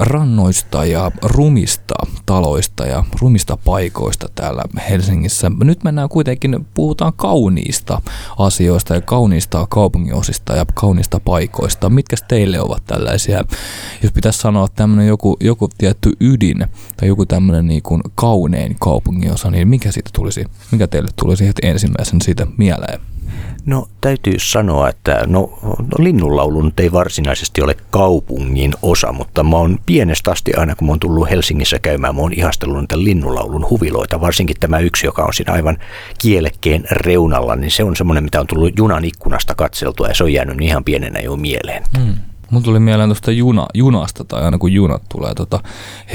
[0.00, 1.94] rannoista ja rumista
[2.26, 5.50] taloista ja rumista paikoista täällä Helsingissä.
[5.64, 8.02] Nyt mennään kuitenkin, puhutaan kauniista
[8.38, 11.90] asioista ja kauniista kaupungin osista ja kauniista paikoista.
[11.90, 13.44] Mitkä teille ovat tällaisia,
[14.02, 19.50] jos pitäisi sanoa tämmöinen joku, joku tietty ydin tai joku tämmöinen niin kuin kaunein kaupunginosa,
[19.50, 23.00] niin mikä siitä tulisi, mikä teille tulisi heti ensimmäisen siitä mieleen?
[23.66, 29.56] No täytyy sanoa, että no, no linnunlaulu nyt ei varsinaisesti ole kaupungin osa, mutta mä
[29.56, 33.70] oon pienestä asti aina kun mä oon tullut Helsingissä käymään, mä oon ihastellut niitä linnunlaulun
[33.70, 35.78] huviloita, varsinkin tämä yksi, joka on siinä aivan
[36.18, 40.32] kielekkeen reunalla, niin se on semmoinen, mitä on tullut junan ikkunasta katseltua ja se on
[40.32, 41.82] jäänyt ihan pienenä jo mieleen.
[41.98, 42.14] Hmm.
[42.52, 45.60] Mun tuli mieleen tuosta juna, junasta, tai aina kun junat tulee tota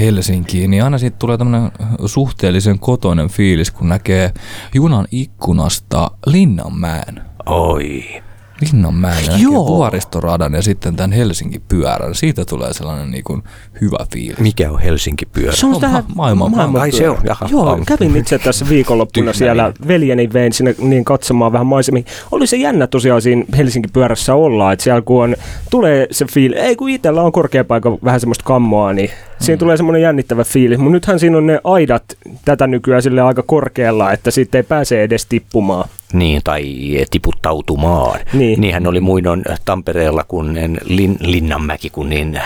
[0.00, 1.72] Helsinkiin, niin aina siitä tulee tämmöinen
[2.06, 4.32] suhteellisen kotoinen fiilis, kun näkee
[4.74, 7.22] junan ikkunasta Linnanmäen.
[7.46, 8.22] Oi.
[8.60, 9.66] Linnanmäen Joo.
[9.66, 12.14] vuoristoradan ja sitten tämän Helsingin pyörän.
[12.14, 13.42] Siitä tulee sellainen niin kuin
[13.80, 14.38] hyvä fiilis.
[14.38, 15.52] Mikä on Helsinki pyörä?
[15.52, 17.48] Se on Ma- tähän maailman- maailman Ai se on, jaha.
[17.50, 17.80] Joo, Ai.
[17.86, 19.88] kävin itse tässä viikonloppuna siellä niin.
[19.88, 22.02] veljeni vein sinne niin katsomaan vähän maisemia.
[22.32, 25.36] Oli se jännä tosiaan siinä Helsingin pyörässä olla, että siellä kun on,
[25.70, 29.58] tulee se fiili, ei kun itsellä on korkea paikka vähän semmoista kammoa, niin siinä Mm.
[29.58, 30.78] tulee semmoinen jännittävä fiilis.
[30.78, 32.04] Mutta nythän siinä on ne aidat
[32.44, 35.88] tätä nykyään sille aika korkealla, että sitten ei pääse edes tippumaan.
[36.12, 36.64] Niin, tai
[37.10, 38.20] tiputtautumaan.
[38.32, 38.60] Niin.
[38.60, 42.40] Niinhän oli muinoin Tampereella, kun Lin, Linnanmäki, kun niin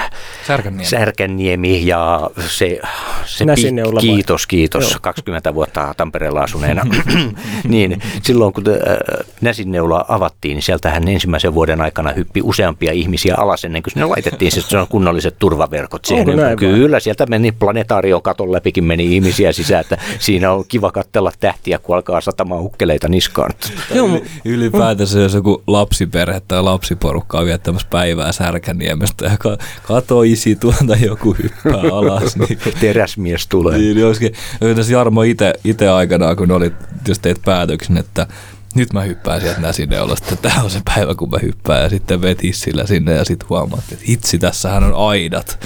[0.46, 0.84] Särkänniemi.
[0.84, 2.80] Särkänniemi ja se,
[3.24, 4.02] se Näsinneula vai?
[4.02, 4.98] kiitos, kiitos, Joo.
[5.02, 6.82] 20 vuotta Tampereella asuneena.
[7.68, 13.64] niin, silloin kun äh, Näsinneula avattiin, niin sieltähän ensimmäisen vuoden aikana hyppi useampia ihmisiä alas
[13.64, 16.28] ennen kuin sinne laitettiin on kunnolliset turvaverkot siihen.
[16.28, 16.56] Onko näin vai?
[16.56, 21.78] Kyllä, sieltä meni planetaarion katon läpikin meni ihmisiä sisään, että siinä on kiva katsella tähtiä,
[21.78, 23.51] kun alkaa satamaan hukkeleita niskaan.
[23.94, 30.56] Joo, mu- Ylipäätänsä jos joku lapsiperhe tai lapsiporukka on viettämässä päivää Särkänniemestä ja ka- katoisi
[30.56, 33.78] tuolta joku hyppää alas, niin Teräsmies tulee.
[33.78, 34.32] Niin, olisikin,
[34.76, 35.22] tässä Jarmo
[35.64, 36.74] itse aikanaan, kun olit,
[37.08, 38.26] jos teit päätöksen, että
[38.74, 42.22] nyt mä hyppään sieltä näsineulasta, että tämä on se päivä, kun mä hyppään ja sitten
[42.22, 45.58] veti sillä sinne ja sitten huomaat, että hitsi, tässähän on aidat.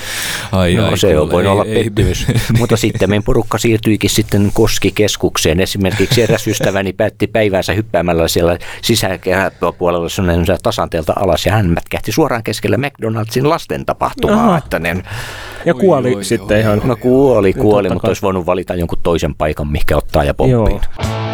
[0.53, 2.27] Ai, No ai, se on kuule, voinut olla ei- ei- pettymys.
[2.59, 5.61] Mutta sitten meidän porukka siirtyikin sitten Koskikeskukseen.
[5.61, 10.09] Esimerkiksi eräs ystäväni päätti päivänsä hyppäämällä siellä sisäpuolella
[10.63, 14.45] tasanteelta alas ja hän mätkähti suoraan keskelle McDonaldsin lasten tapahtumaa.
[14.45, 14.59] Aha.
[14.59, 14.97] Että ne,
[15.65, 16.61] ja kuoli Oi, oi, sitten oi.
[16.61, 16.81] ihan.
[16.85, 18.09] no kuoli, kuoli, mutta kai.
[18.11, 20.67] olisi voinut valita jonkun toisen paikan, mikä ottaa ja Joo.
[20.67, 20.81] pomppiin.
[20.99, 21.26] Jossa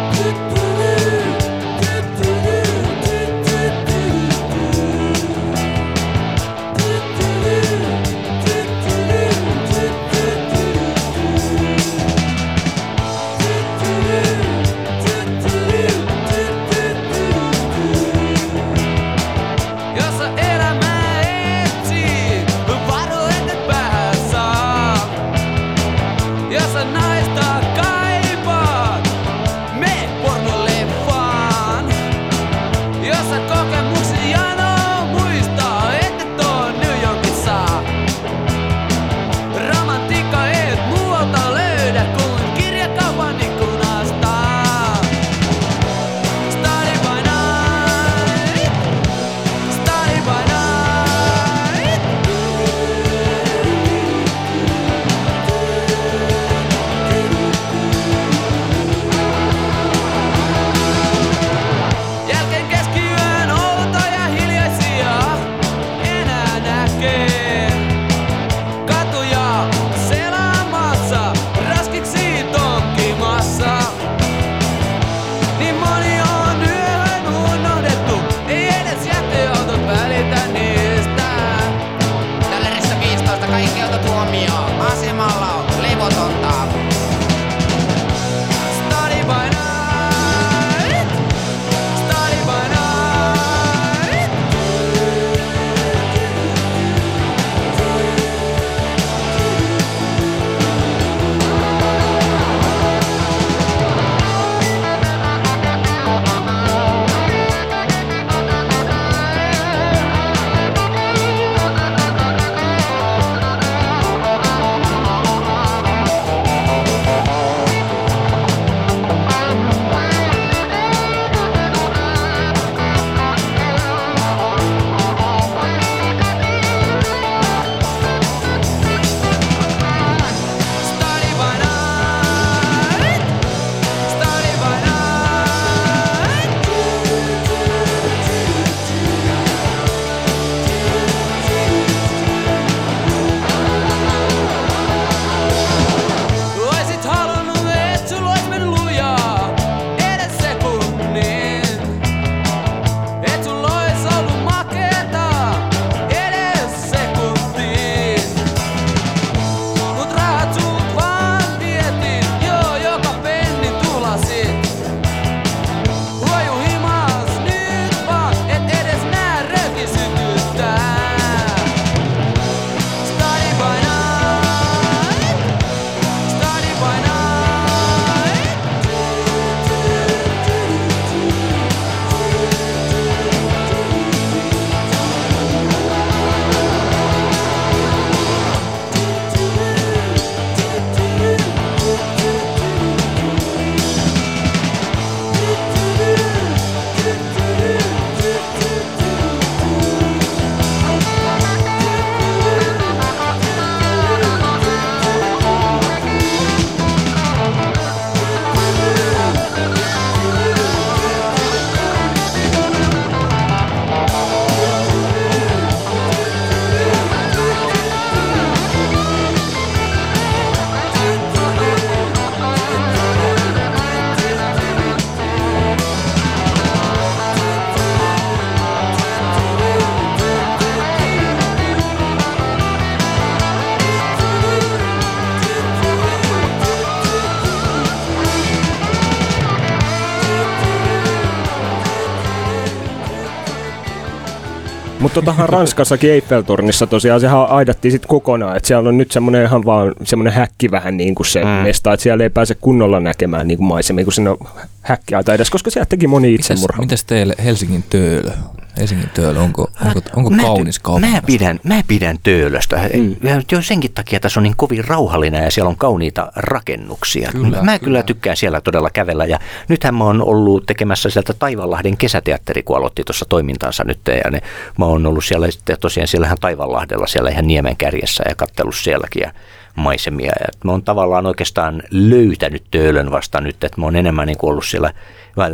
[245.15, 249.65] Mutta totahan Ranskassakin Eiffeltornissa tosiaan sehän aidattiin sitten kokonaan, että siellä on nyt semmoinen ihan
[249.65, 251.49] vaan semmoinen häkki vähän niin kuin se Mm.
[251.49, 254.37] mesta, että siellä ei pääse kunnolla näkemään niin kuin maisemia, kun sinne on
[254.81, 256.81] häkkiaita edes, koska sieltä teki moni Mitäs, itsemurha.
[256.81, 258.31] mitäs teille Helsingin töölö?
[258.77, 261.07] Helsingin töölö, onko, onko, onko Mä kaunis kaupunki?
[261.07, 262.89] Mä pidän, mä pidän Töölöstä.
[262.93, 263.15] Mm.
[263.51, 267.31] Jo senkin takia tässä on niin kovin rauhallinen ja siellä on kauniita rakennuksia.
[267.31, 267.79] Kyllä, mä kyllä.
[267.79, 268.03] kyllä.
[268.03, 269.25] tykkään siellä todella kävellä.
[269.25, 273.99] Ja nythän mä oon ollut tekemässä sieltä Taivanlahden kesäteatteri, kun aloitti tuossa toimintansa nyt.
[274.23, 274.41] Ja ne,
[274.79, 279.21] mä oon ollut siellä sitten tosiaan siellähän Taivanlahdella siellä ihan niemen kärjessä ja kattellut sielläkin
[279.21, 279.31] ja
[279.75, 280.31] maisemia.
[280.39, 284.65] Ja mä oon tavallaan oikeastaan löytänyt Töölön vasta nyt, että mä oon enemmän niin ollut
[284.65, 284.93] siellä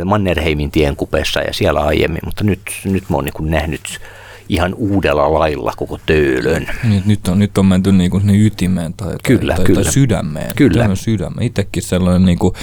[0.04, 4.00] Mannerheimin tien kupeessa ja siellä aiemmin, mutta nyt, nyt mä oon niin nähnyt
[4.50, 6.66] ihan uudella lailla koko Töölön.
[6.84, 9.82] Niin, nyt, on, nyt on menty niinku sinne ytimeen tai, Kyllä, tai, kyllä.
[9.82, 10.52] tai sydämeen.
[10.56, 10.78] Kyllä.
[10.78, 11.46] Töölön sydämeen.
[11.46, 12.54] Itsekin sellainen, niinku,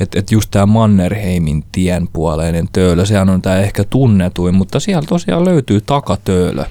[0.00, 5.02] että et just tämä Mannerheimin tien puoleinen töölö, sehän on tämä ehkä tunnetuin, mutta siellä
[5.08, 6.64] tosiaan löytyy takatöölö,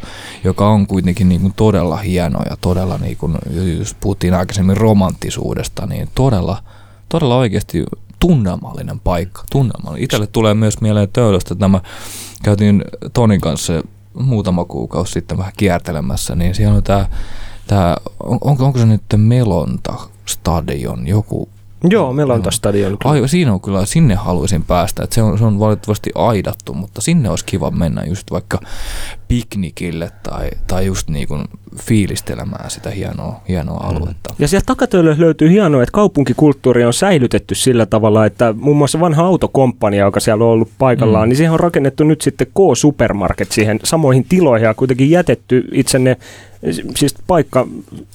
[0.43, 3.31] joka on kuitenkin niinku todella hieno ja todella, niinku,
[3.79, 6.63] jos puhuttiin aikaisemmin romanttisuudesta, niin todella,
[7.09, 7.85] todella oikeasti
[8.19, 9.43] tunnelmallinen paikka.
[9.51, 10.03] Tunnelmallinen.
[10.03, 11.81] Itselle tulee myös mieleen töölöstä, että mä
[12.43, 16.83] käytiin Tonin kanssa muutama kuukausi sitten vähän kiertelemässä, niin siellä on
[17.67, 19.93] tämä, on, onko, onko se nyt Melonta
[20.25, 21.49] stadion, joku
[21.89, 22.97] Joo, meillä on stadion.
[23.03, 25.03] Ai, siinä on kyllä, sinne haluaisin päästä.
[25.03, 28.59] Et se, on, se on valitettavasti aidattu, mutta sinne olisi kiva mennä just vaikka
[29.27, 31.45] piknikille tai, tai just niin kuin
[31.81, 34.33] fiilistelemään sitä hienoa, hienoa aluetta.
[34.39, 39.23] Ja sieltä takatöille löytyy hienoa, että kaupunkikulttuuri on säilytetty sillä tavalla, että muun muassa vanha
[39.23, 41.27] autokomppania, joka siellä on ollut paikallaan, Mm.
[41.27, 41.29] mm.
[41.29, 46.17] niin siihen on rakennettu nyt sitten K-supermarket siihen samoihin tiloihin ja kuitenkin jätetty itse ne,
[46.95, 47.67] siis paikka,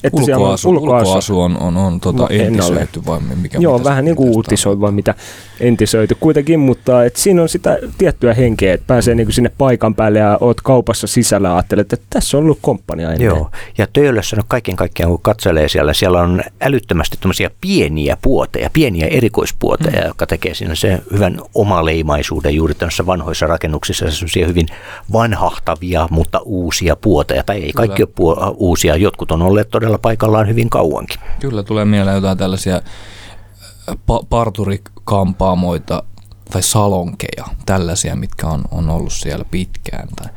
[0.03, 2.47] että siellä on Ulkoasu, ulkoasu on, on, on tota ennalleen.
[2.47, 5.15] entisöity vai mikä Joo, vähän niin kuin uutisoi vai mitä
[5.59, 9.95] entisöity kuitenkin, mutta et siinä on sitä tiettyä henkeä, että pääsee niin kuin sinne paikan
[9.95, 13.25] päälle ja oot kaupassa sisällä ja ajattelet, että tässä on ollut komppania ennen.
[13.25, 18.69] Joo, ja Töölössä no kaiken kaikkiaan kun katselee siellä, siellä on älyttömästi tämmöisiä pieniä puoteja,
[18.73, 20.07] pieniä erikoispuoteja, mm.
[20.07, 24.67] jotka tekee siinä se hyvän omaleimaisuuden juuri tämmöisissä vanhoissa rakennuksissa, semmoisia hyvin
[25.13, 27.73] vanhahtavia, mutta uusia puoteja, tai ei Kyllä.
[27.73, 31.19] kaikki ole puo- uusia, jotkut on olleet todella paikallaan hyvin kauankin.
[31.39, 36.03] Kyllä tulee mieleen jotain tällaisia äh, pa- parturikampaamoita
[36.51, 40.07] tai salonkeja, tällaisia, mitkä on, on ollut siellä pitkään.
[40.15, 40.27] Tai,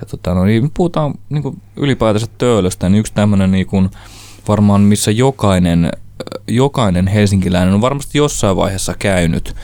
[0.00, 3.90] ja tota, no, niin puhutaan niin kuin ylipäätänsä töölöstä, niin yksi tämmöinen niin kuin,
[4.48, 5.90] varmaan, missä jokainen, äh,
[6.48, 9.56] jokainen helsinkiläinen on varmasti jossain vaiheessa käynyt.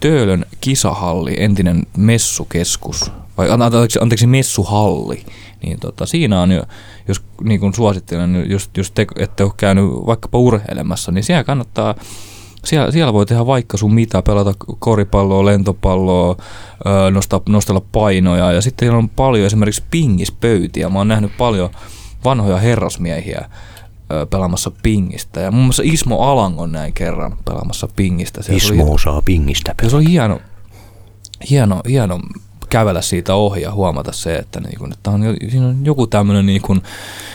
[0.00, 5.24] Töölön kisahalli, entinen messukeskus, vai an- anteeksi, anteeksi messuhalli,
[5.64, 6.62] niin tota, siinä on jo,
[7.08, 11.44] jos niin kuin suosittelen, niin jos, jos te ette ole käynyt vaikkapa urheilemassa, niin siellä
[11.44, 11.94] kannattaa,
[12.64, 16.36] siellä, siellä voi tehdä vaikka sun mitä, pelata koripalloa, lentopalloa,
[17.10, 20.88] nostaa, nostella painoja ja sitten siellä on paljon esimerkiksi pingispöytiä.
[20.88, 21.70] Mä oon nähnyt paljon
[22.24, 23.50] vanhoja herrasmiehiä
[24.30, 28.42] pelaamassa pingistä ja muun muassa Ismo Alangon näin kerran pelaamassa pingistä.
[28.42, 30.40] Siellä se oli- Ismo osaa pingistä ja se oli hieno,
[31.50, 32.20] hieno, hieno
[32.74, 36.46] kävellä siitä ohi ja huomata se, että, niin kun, että on, siinä on joku tämmöinen,
[36.46, 36.82] niin kun,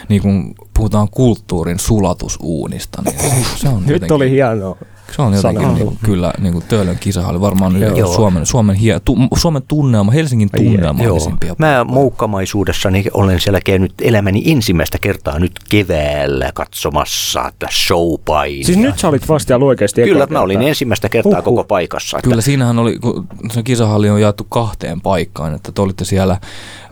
[0.09, 4.77] niin kun puhutaan kulttuurin sulatusuunista, niin se, se on Nyt jotenkin, oli hienoa.
[5.15, 5.73] Se on jotenkin sana.
[5.73, 7.95] niin kuin, kyllä niin kuin Töölön kisahalli, varmaan Joo.
[7.95, 8.13] Joo.
[8.13, 11.55] Suomen, Suomen, hie, tu, Suomen tunnelma, Helsingin jee, tunnelmallisimpia.
[11.57, 18.63] Mä moukkamaisuudessani olen siellä käynyt elämäni ensimmäistä kertaa nyt keväällä katsomassa tätä showpainia.
[18.63, 21.43] Siis nyt sä olit vasta oikeasti Kyllä, mä olin ensimmäistä kertaa Huhhuh.
[21.43, 22.17] koko paikassa.
[22.17, 26.37] Että Kyllä siinähän oli, kun se kisahalli on jaettu kahteen paikkaan, että te olitte siellä,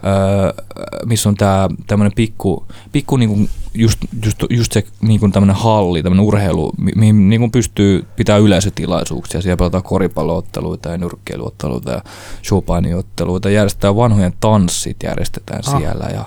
[0.05, 0.63] öö,
[1.05, 6.25] missä on tämä tämmöinen pikku, pikku niinku just, just, just se niinku tämmöinen halli, tämmöinen
[6.25, 9.41] urheilu, mi- mihin niinku pystyy pitää yleisötilaisuuksia.
[9.41, 12.01] Siellä pelataan koripallootteluita ja nyrkkeilyotteluita ja
[12.47, 13.49] showpainiotteluita.
[13.49, 15.77] Järjestetään vanhojen tanssit, järjestetään Ah.
[15.79, 16.25] siellä ja,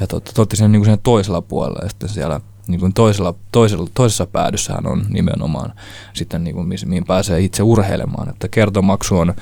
[0.00, 3.88] ja totta, totta siinä niinku sen toisella puolella ja sitten siellä niin kuin toisella, toisella,
[3.94, 5.72] toisessa päädyssähän on nimenomaan
[6.12, 8.28] sitten niin kuin, mihin pääsee itse urheilemaan.
[8.28, 9.34] Että kertomaksu on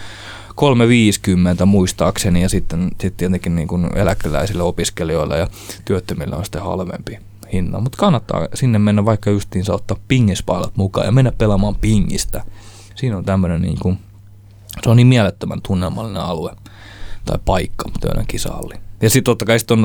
[1.60, 5.48] 3,50 muistaakseni ja sitten, sitten tietenkin niin kuin eläkeläisille opiskelijoille ja
[5.84, 7.18] työttömille on sitten halvempi
[7.52, 7.80] hinta.
[7.80, 12.44] Mutta kannattaa sinne mennä vaikka justiinsa ottaa pingispailat mukaan ja mennä pelaamaan pingistä.
[12.94, 13.98] Siinä on tämmöinen niin kuin,
[14.82, 16.56] se on niin mielettömän tunnelmallinen alue
[17.24, 18.74] tai paikka, Töölön kisahalli.
[19.02, 19.84] Ja sitten totta kai sit on,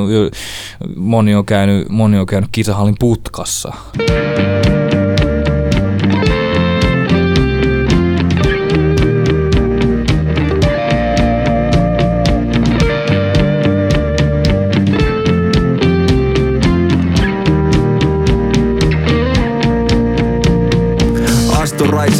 [0.96, 3.74] moni on käynyt, moni on käynyt kisahallin putkassa.
[3.74, 4.85] Astu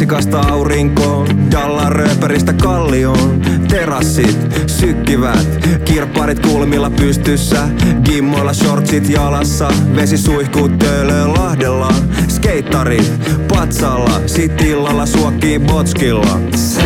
[0.06, 3.42] Korsikasta aurinkoon, Dallan rööperistä kallioon.
[3.68, 7.68] Terassit sykkivät, kirpparit kulmilla pystyssä.
[8.04, 11.94] Gimmoilla shortsit jalassa, vesi suihkuu töölöön lahdella.
[12.28, 13.12] Skeittarit
[13.48, 16.38] patsalla, sit illalla suokkii botskilla.
[16.56, 16.82] Sä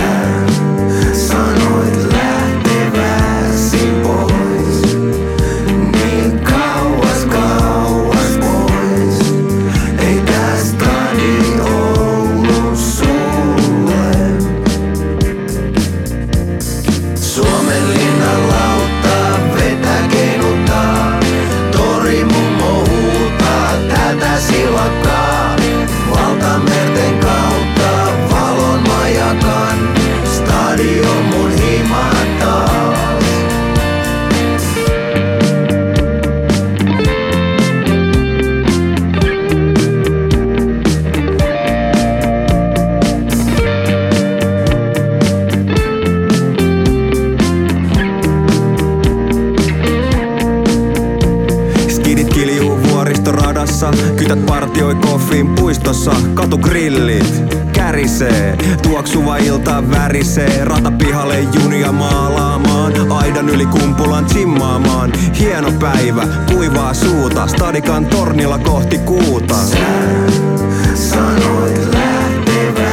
[56.04, 57.42] puistossa, katugrillit
[57.72, 67.46] kärisee, tuoksuva ilta värisee, ratapihalle junia maalaamaan, aidan yli kumpulan chimmaamaan, hieno päivä, kuivaa suuta,
[67.46, 69.54] stadikan tornilla kohti kuuta.
[69.54, 69.76] Sä
[70.94, 72.89] sanoit lähteväsi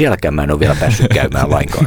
[0.00, 1.86] Sielläkään mä en ole vielä päässyt käymään lainkaan.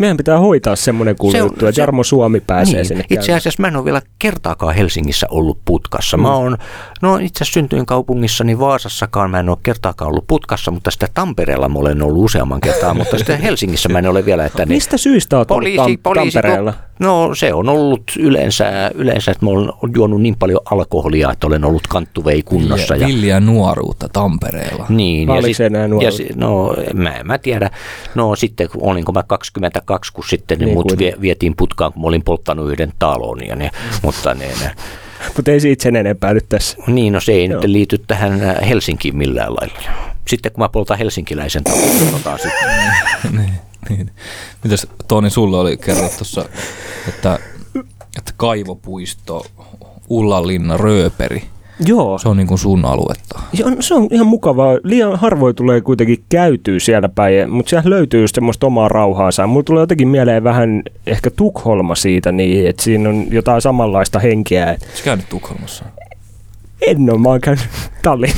[0.00, 3.68] Meidän pitää hoitaa semmoinen kuulu Se että Jarmo Suomi pääsee niin, sinne itse asiassa mä
[3.68, 6.16] en ole vielä kertaakaan Helsingissä ollut putkassa.
[6.16, 6.56] Mä oon,
[7.02, 11.68] no itse asiassa syntyin kaupungissani Vaasassakaan, mä en ole kertaakaan ollut putkassa, mutta sitä Tampereella
[11.68, 14.44] mä olen ollut useamman kertaa, mutta sitä Helsingissä mä en ole vielä.
[14.44, 16.74] Että ne, Mistä syistä olet ollut Tam- Tampereella?
[16.98, 21.64] No se on ollut yleensä, yleensä että mä olen juonut niin paljon alkoholia, että olen
[21.64, 22.96] ollut kanttuvei kunnossa.
[22.96, 24.86] Ja, villiä nuoruutta Tampereella.
[24.88, 26.06] Niin, ja, enää nuori?
[26.06, 27.70] ja si- no mä, mä tiedä.
[28.14, 29.22] No sitten kun olinko mä
[29.90, 33.46] 22, kun sitten niin Niin mut vie, vietiin putkaan, kun mä olin polttanut yhden talon.
[33.46, 33.70] Ja ne,
[34.02, 34.70] mutta ne, ne,
[35.36, 36.78] Mutta ei siitä sen enempää nyt tässä.
[36.86, 37.60] niin no se ei Joo.
[37.60, 39.78] nyt liity tähän äh, Helsinkiin millään lailla.
[40.28, 42.68] Sitten kun mä poltan helsinkiläisen talon, katsotaan sitten.
[43.38, 43.52] niin,
[43.88, 44.10] niin.
[44.64, 46.44] Mitäs Toni, sulle oli kerrottu tuossa,
[47.08, 47.38] että,
[48.18, 49.46] että kaivopuisto,
[50.08, 51.42] Ullanlinna, Rööperi,
[51.86, 52.18] Joo.
[52.18, 53.40] se on niin kuin sun aluetta.
[53.52, 54.78] Ja on, se on ihan mukavaa.
[54.84, 59.46] Liian harvoin tulee kuitenkin käytyä siellä päin, mutta siellä löytyy just semmoista omaa rauhaansa.
[59.46, 64.70] Mulla tulee jotenkin mieleen vähän ehkä Tukholma siitä, niin, että siinä on jotain samanlaista henkeä.
[64.70, 65.84] Et Oletko käynyt Tukholmassa?
[66.80, 67.64] En ole, mä oon käynyt
[68.02, 68.32] Tallin,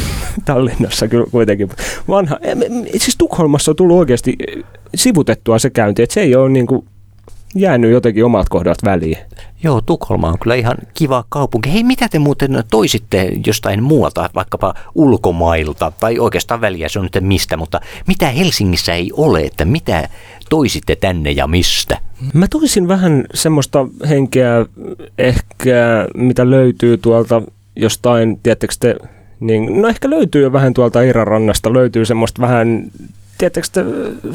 [0.44, 1.70] Tallinnassa kyllä kuitenkin.
[2.08, 2.38] Vanha,
[2.96, 4.36] siis Tukholmassa on tullut oikeasti
[4.94, 6.84] sivutettua se käynti, että se ei ole niin kuin
[7.54, 9.18] jäänyt jotenkin omat kohdat väliin.
[9.62, 11.72] Joo, Tukholma on kyllä ihan kiva kaupunki.
[11.72, 17.24] Hei, mitä te muuten toisitte jostain muualta, vaikkapa ulkomailta, tai oikeastaan väliä se on nyt
[17.24, 20.08] mistä, mutta mitä Helsingissä ei ole, että mitä
[20.50, 21.98] toisitte tänne ja mistä?
[22.34, 24.66] Mä toisin vähän semmoista henkeä
[25.18, 27.42] ehkä, mitä löytyy tuolta
[27.76, 28.96] jostain, tiedättekö te,
[29.40, 32.90] niin, no ehkä löytyy jo vähän tuolta Iirarannasta, löytyy semmoista vähän,
[33.38, 33.84] tiedättekö te,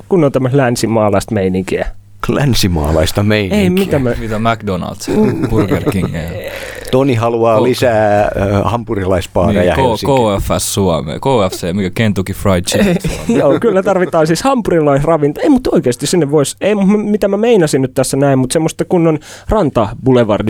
[0.09, 1.88] kun on tämmöistä länsimaalaista meininkiä.
[2.30, 3.59] Länsimaalaista meininkiä.
[3.59, 6.22] Ei, mitä mä, Mitä McDonald's, Burger King ja
[6.91, 8.30] Toni haluaa Ko- lisää äh,
[8.63, 10.41] hampurilaispaareja niin, K-.
[10.41, 12.97] KFS Suomeen, KFC, mikä Kentucky Fried Chicken.
[13.39, 15.41] Joo, kyllä tarvitaan siis hampurilaisravinto.
[15.41, 19.20] Ei, mutta oikeasti sinne voisi, ei, mitä mä meinasin nyt tässä näin, mutta semmoista kunnon
[19.49, 19.89] ranta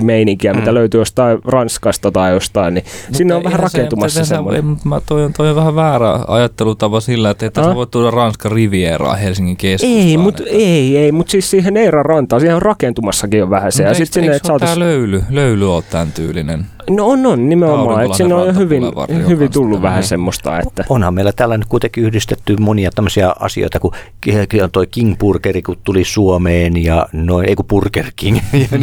[0.01, 0.75] meininkiä, mitä Mm.
[0.75, 4.55] löytyy jostain Ranskasta tai jostain, niin sinne on vähän se- rakentumassa se, se, semmoinen.
[4.63, 7.75] ei, mutta mä toi, on, toi on vähän väärä ajattelutapa sillä, että ei tässä Ah?
[7.75, 10.07] voi tuoda Ranskan rivieraa Helsingin keskustaan.
[10.07, 13.71] Ei, mutta että- ei, ei, mutta siis siihen Eiran rantaan, siihen on rakentumassakin jo vähän
[13.71, 13.83] se.
[13.83, 14.77] Mut Ja sitten sinne, eikö että saatais...
[14.77, 16.65] löyly, löyly on tämän tyylinen?
[16.89, 18.05] No on, on nimenomaan.
[18.05, 20.07] Että siinä on jo hyvin, on hyvin tullut vähän tämmöinen.
[20.07, 23.91] semmoista, että Onhan meillä tällä nyt kuitenkin yhdistetty monia tämmöisiä asioita, kun
[24.71, 28.37] toi King Burgeri, kun tuli Suomeen ja noin, ei kun Burger King.
[28.57, 28.77] Ja,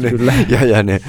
[0.00, 0.32] ne, Kyllä.
[0.48, 1.00] ja, ja, ne,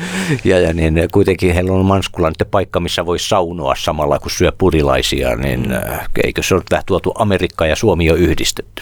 [0.44, 4.52] ja, ja niin, kuitenkin heillä on Manskulla nyt paikka, missä voi saunoa samalla kun syö
[4.58, 8.82] purilaisia, niin äh, eikö se ole vähän tuotu Amerikka ja Suomi on yhdistetty?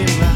[0.00, 0.29] in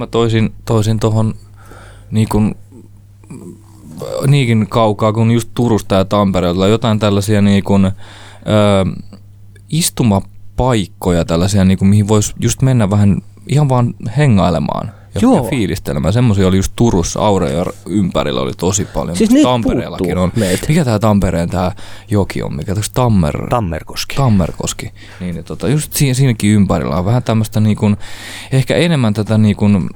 [0.00, 1.34] Mä toisin, toisin tohon
[2.10, 2.28] niin
[4.26, 6.68] niinkin kaukaa kuin just Turusta ja Tampereelta.
[6.68, 7.90] Jotain tällaisia niin kuin, ö,
[9.70, 14.90] istumapaikkoja tällaisia, niin kuin, mihin voisi just mennä vähän ihan vaan hengailemaan.
[15.14, 15.36] Ja, Joo.
[15.36, 16.12] ja fiilistelemään.
[16.12, 19.16] Semmoisia oli just Turussa, Aureja ympärillä oli tosi paljon.
[19.16, 20.32] Siis niitä Tampereellakin on.
[20.36, 20.66] meiltä.
[20.68, 21.72] Mikä tää Tampereen tää
[22.10, 22.56] joki on?
[22.56, 23.48] Mikä tässä Tammer...
[23.50, 24.16] Tammerkoski.
[24.16, 24.92] Tammerkoski.
[25.20, 27.96] Niin, niin tota, just siinä, siinäkin ympärillä on vähän tämmöistä niin kuin,
[28.52, 29.90] ehkä enemmän tätä niin kuin,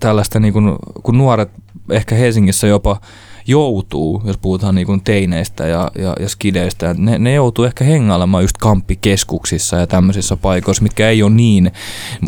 [0.00, 1.50] tällaista niin kuin, kun nuoret
[1.90, 3.00] ehkä Helsingissä jopa
[3.46, 8.44] joutuu, jos puhutaan niin kuin teineistä ja, ja, ja skideistä, ne, ne joutuu ehkä hengailemaan
[8.44, 11.72] just kamppikeskuksissa ja tämmöisissä paikoissa, mitkä ei ole niin,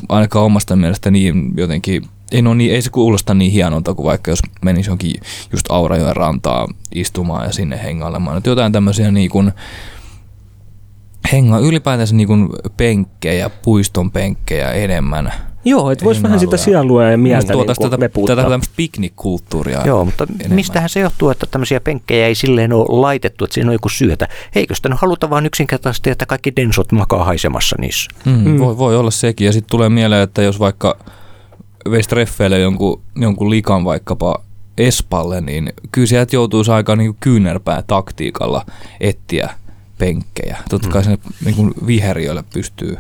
[0.08, 2.02] ainakaan omasta mielestä niin jotenkin,
[2.32, 5.14] ei, no niin, ei se kuulosta niin hienolta kuin vaikka jos menisi jonkin
[5.52, 8.36] just Aurajoen rantaa istumaan ja sinne hengailemaan.
[8.36, 9.52] Että jotain tämmöisiä niin kuin,
[11.32, 15.32] henga ylipäätänsä niin kuin penkkejä, puiston penkkejä enemmän.
[15.64, 19.82] Joo, että voisi vähän sitä sielua ja mieltä Tuo niin tätä, tätä tämmöistä piknikkulttuuria.
[19.86, 20.54] Joo, mutta enemmän.
[20.54, 24.28] mistähän se johtuu, että tämmöisiä penkkejä ei silleen ole laitettu, että siinä on joku syötä?
[24.54, 28.10] Eikö sitä nyt haluta vaan yksinkertaisesti, että kaikki densot makaa haisemassa niissä?
[28.24, 28.48] Mm, Mm.
[28.50, 28.58] mm.
[28.58, 29.46] voi, voi olla sekin.
[29.46, 30.98] Ja sitten tulee mieleen, että jos vaikka
[31.90, 34.42] veisi treffeille jonkun, jonkun likan vaikkapa
[34.78, 38.66] Espalle, niin kyllä sieltä joutuisi aika niin kyynärpää taktiikalla
[39.00, 39.50] etsiä
[39.98, 40.56] penkkejä.
[40.70, 42.96] Totta kai sinne niin viheriöille pystyy,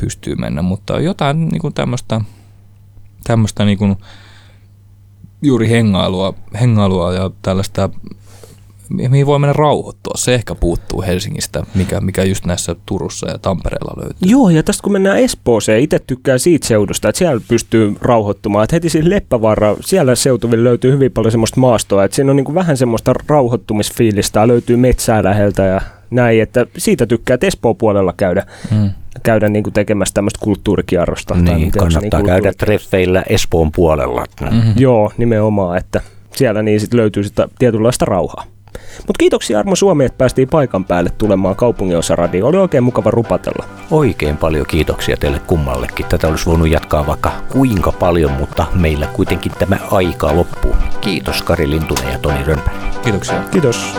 [0.00, 2.20] pystyy mennä, mutta jotain niin kuin tämmöistä,
[3.24, 3.96] tämmöistä niin kuin
[5.42, 7.90] juuri hengailua, hengailua ja tällaista,
[8.88, 10.14] mihin voi mennä rauhoittua.
[10.16, 14.30] Se ehkä puuttuu Helsingistä, mikä, mikä just näissä Turussa ja Tampereella löytyy.
[14.30, 18.64] Joo, ja tästä kun mennään Espooseen, itse tykkään siitä seudusta, että siellä pystyy rauhoittumaan.
[18.64, 22.54] Että heti siinä Leppävaara, siellä seutuvilla löytyy hyvin paljon semmoista maastoa, että siinä on niin
[22.54, 25.80] vähän semmoista rauhoittumisfiilistä, löytyy metsää läheltä ja
[26.10, 28.90] näin, että siitä tykkää Espoon puolella käydä, Mm.
[29.22, 31.34] käydä niin kuin tekemässä tämmöistä kulttuurikierrosta.
[31.34, 34.24] tai Niin, onko se kannattaa niin käydä kulttuuri- treffeillä Espoon puolella.
[34.40, 34.72] Mm-hmm.
[34.76, 36.00] Joo, nimenomaan, että
[36.36, 38.44] siellä niin sit löytyy sitä tietynlaista rauhaa.
[39.06, 42.46] Mutta kiitoksia Armo Suomi, että päästiin paikan päälle tulemaan kaupunginosaradio.
[42.46, 43.64] Oli oikein mukava rupatella.
[43.90, 46.06] Oikein paljon kiitoksia teille kummallekin.
[46.08, 50.76] Tätä olisi voinut jatkaa vaikka kuinka paljon, mutta meillä kuitenkin tämä aika loppuu.
[51.00, 52.76] Kiitos Kari Lintunen ja Toni Rönnberg.
[53.02, 53.42] Kiitoksia.
[53.50, 53.94] Kiitos.